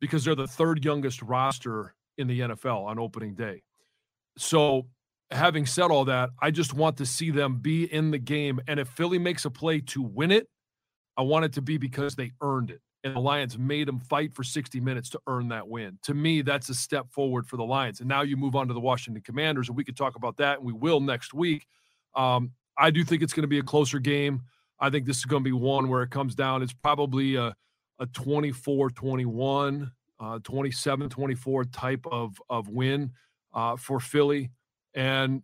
because 0.00 0.24
they're 0.24 0.34
the 0.34 0.46
third 0.46 0.84
youngest 0.84 1.22
roster 1.22 1.94
in 2.18 2.26
the 2.26 2.40
NFL 2.40 2.86
on 2.86 2.98
opening 2.98 3.34
day. 3.34 3.62
So, 4.38 4.86
having 5.30 5.66
said 5.66 5.90
all 5.90 6.04
that, 6.06 6.30
I 6.40 6.50
just 6.50 6.74
want 6.74 6.98
to 6.98 7.06
see 7.06 7.30
them 7.30 7.58
be 7.58 7.84
in 7.84 8.10
the 8.10 8.18
game. 8.18 8.60
And 8.68 8.78
if 8.78 8.88
Philly 8.88 9.18
makes 9.18 9.44
a 9.44 9.50
play 9.50 9.80
to 9.80 10.02
win 10.02 10.30
it, 10.30 10.46
I 11.16 11.22
want 11.22 11.44
it 11.44 11.52
to 11.54 11.62
be 11.62 11.78
because 11.78 12.14
they 12.14 12.32
earned 12.40 12.70
it. 12.70 12.80
And 13.04 13.16
the 13.16 13.20
Lions 13.20 13.58
made 13.58 13.88
them 13.88 13.98
fight 13.98 14.32
for 14.32 14.44
60 14.44 14.80
minutes 14.80 15.10
to 15.10 15.20
earn 15.26 15.48
that 15.48 15.66
win. 15.66 15.98
To 16.02 16.14
me, 16.14 16.42
that's 16.42 16.68
a 16.68 16.74
step 16.74 17.10
forward 17.10 17.46
for 17.48 17.56
the 17.56 17.64
Lions. 17.64 18.00
And 18.00 18.08
now 18.08 18.22
you 18.22 18.36
move 18.36 18.54
on 18.54 18.68
to 18.68 18.74
the 18.74 18.80
Washington 18.80 19.22
Commanders, 19.22 19.68
and 19.68 19.76
we 19.76 19.82
could 19.84 19.96
talk 19.96 20.14
about 20.14 20.36
that, 20.36 20.58
and 20.58 20.66
we 20.66 20.72
will 20.72 21.00
next 21.00 21.34
week. 21.34 21.66
Um, 22.14 22.52
I 22.78 22.90
do 22.90 23.02
think 23.02 23.22
it's 23.22 23.32
going 23.32 23.42
to 23.42 23.48
be 23.48 23.58
a 23.58 23.62
closer 23.64 23.98
game. 23.98 24.42
I 24.78 24.90
think 24.90 25.06
this 25.06 25.18
is 25.18 25.24
going 25.24 25.42
to 25.42 25.48
be 25.48 25.52
one 25.52 25.88
where 25.88 26.02
it 26.02 26.10
comes 26.10 26.34
down. 26.34 26.62
It's 26.62 26.72
probably 26.72 27.36
a, 27.36 27.54
a 27.98 28.06
24 28.06 28.90
21. 28.90 29.90
uh, 30.20 30.38
27 30.44 31.08
24 31.08 31.64
type 31.66 32.06
of, 32.10 32.40
of 32.48 32.68
win 32.68 33.10
uh, 33.52 33.76
for 33.76 33.98
Philly. 33.98 34.50
And 34.94 35.42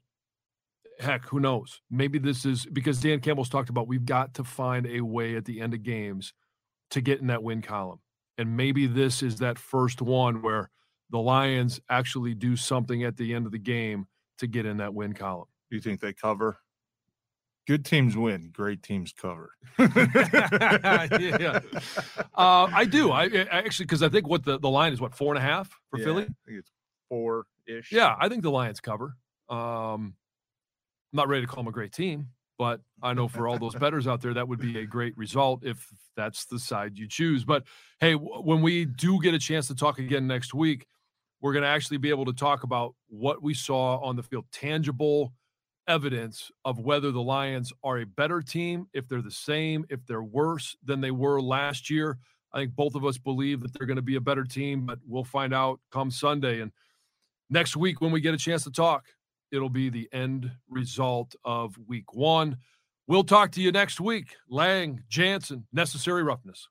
heck, 1.00 1.24
who 1.26 1.40
knows? 1.40 1.80
Maybe 1.90 2.18
this 2.18 2.44
is 2.44 2.66
because 2.66 3.00
Dan 3.00 3.20
Campbell's 3.20 3.48
talked 3.48 3.70
about 3.70 3.88
we've 3.88 4.04
got 4.04 4.34
to 4.34 4.44
find 4.44 4.86
a 4.86 5.00
way 5.00 5.36
at 5.36 5.44
the 5.44 5.60
end 5.60 5.74
of 5.74 5.82
games 5.82 6.32
to 6.90 7.00
get 7.00 7.20
in 7.20 7.26
that 7.28 7.42
win 7.42 7.62
column. 7.62 8.00
And 8.38 8.56
maybe 8.56 8.86
this 8.86 9.22
is 9.22 9.36
that 9.38 9.58
first 9.58 10.00
one 10.00 10.42
where 10.42 10.70
the 11.10 11.18
Lions 11.18 11.80
actually 11.88 12.34
do 12.34 12.56
something 12.56 13.04
at 13.04 13.16
the 13.16 13.34
end 13.34 13.46
of 13.46 13.52
the 13.52 13.58
game 13.58 14.06
to 14.38 14.46
get 14.46 14.66
in 14.66 14.76
that 14.78 14.94
win 14.94 15.12
column. 15.12 15.48
Do 15.70 15.76
you 15.76 15.82
think 15.82 16.00
they 16.00 16.12
cover? 16.12 16.58
Good 17.66 17.84
teams 17.84 18.16
win. 18.16 18.50
Great 18.52 18.82
teams 18.82 19.12
cover. 19.12 19.50
yeah, 19.78 21.60
uh, 22.34 22.68
I 22.72 22.86
do. 22.88 23.10
I, 23.10 23.24
I 23.24 23.46
actually 23.58 23.84
because 23.84 24.02
I 24.02 24.08
think 24.08 24.26
what 24.26 24.42
the, 24.44 24.58
the 24.58 24.70
line 24.70 24.92
is 24.94 25.00
what 25.00 25.14
four 25.14 25.34
and 25.34 25.42
a 25.42 25.46
half 25.46 25.68
for 25.90 25.98
yeah, 25.98 26.04
Philly. 26.04 26.22
I 26.22 26.46
think 26.46 26.58
it's 26.60 26.70
four 27.10 27.44
ish. 27.66 27.92
Yeah, 27.92 28.16
I 28.18 28.30
think 28.30 28.42
the 28.42 28.50
Lions 28.50 28.80
cover. 28.80 29.16
Um, 29.50 30.14
I'm 31.12 31.16
not 31.16 31.28
ready 31.28 31.42
to 31.42 31.46
call 31.46 31.62
them 31.62 31.68
a 31.68 31.72
great 31.72 31.92
team, 31.92 32.28
but 32.58 32.80
I 33.02 33.14
know 33.14 33.28
for 33.28 33.48
all 33.48 33.58
those 33.58 33.74
betters 33.80 34.06
out 34.06 34.20
there, 34.20 34.34
that 34.34 34.48
would 34.48 34.60
be 34.60 34.78
a 34.80 34.86
great 34.86 35.16
result 35.16 35.64
if 35.64 35.86
that's 36.16 36.44
the 36.46 36.58
side 36.58 36.98
you 36.98 37.08
choose. 37.08 37.44
But 37.44 37.64
hey, 38.00 38.12
w- 38.12 38.42
when 38.42 38.60
we 38.60 38.84
do 38.84 39.20
get 39.22 39.32
a 39.34 39.38
chance 39.38 39.68
to 39.68 39.74
talk 39.74 39.98
again 39.98 40.26
next 40.26 40.52
week, 40.52 40.86
we're 41.40 41.52
going 41.52 41.62
to 41.62 41.68
actually 41.68 41.98
be 41.98 42.10
able 42.10 42.24
to 42.24 42.32
talk 42.32 42.64
about 42.64 42.94
what 43.08 43.42
we 43.42 43.54
saw 43.54 43.98
on 43.98 44.16
the 44.16 44.22
field, 44.22 44.44
tangible 44.52 45.32
evidence 45.86 46.50
of 46.64 46.80
whether 46.80 47.10
the 47.10 47.22
Lions 47.22 47.72
are 47.82 47.98
a 47.98 48.04
better 48.04 48.42
team, 48.42 48.86
if 48.92 49.08
they're 49.08 49.22
the 49.22 49.30
same, 49.30 49.86
if 49.88 50.04
they're 50.06 50.22
worse 50.22 50.76
than 50.84 51.00
they 51.00 51.12
were 51.12 51.40
last 51.40 51.88
year. 51.88 52.18
I 52.52 52.58
think 52.58 52.74
both 52.74 52.94
of 52.94 53.04
us 53.04 53.18
believe 53.18 53.60
that 53.62 53.72
they're 53.72 53.86
going 53.86 53.96
to 53.96 54.02
be 54.02 54.16
a 54.16 54.20
better 54.20 54.44
team, 54.44 54.86
but 54.86 54.98
we'll 55.06 55.24
find 55.24 55.54
out 55.54 55.80
come 55.90 56.10
Sunday. 56.10 56.60
And 56.60 56.72
next 57.50 57.76
week, 57.76 58.00
when 58.00 58.10
we 58.10 58.20
get 58.20 58.34
a 58.34 58.38
chance 58.38 58.64
to 58.64 58.70
talk, 58.70 59.06
it'll 59.52 59.68
be 59.68 59.88
the 59.88 60.08
end 60.12 60.50
result 60.68 61.34
of 61.44 61.76
week 61.86 62.14
one. 62.14 62.58
We'll 63.06 63.24
talk 63.24 63.52
to 63.52 63.62
you 63.62 63.72
next 63.72 64.00
week. 64.00 64.36
Lang, 64.48 65.02
Jansen, 65.08 65.66
necessary 65.72 66.22
roughness. 66.22 66.68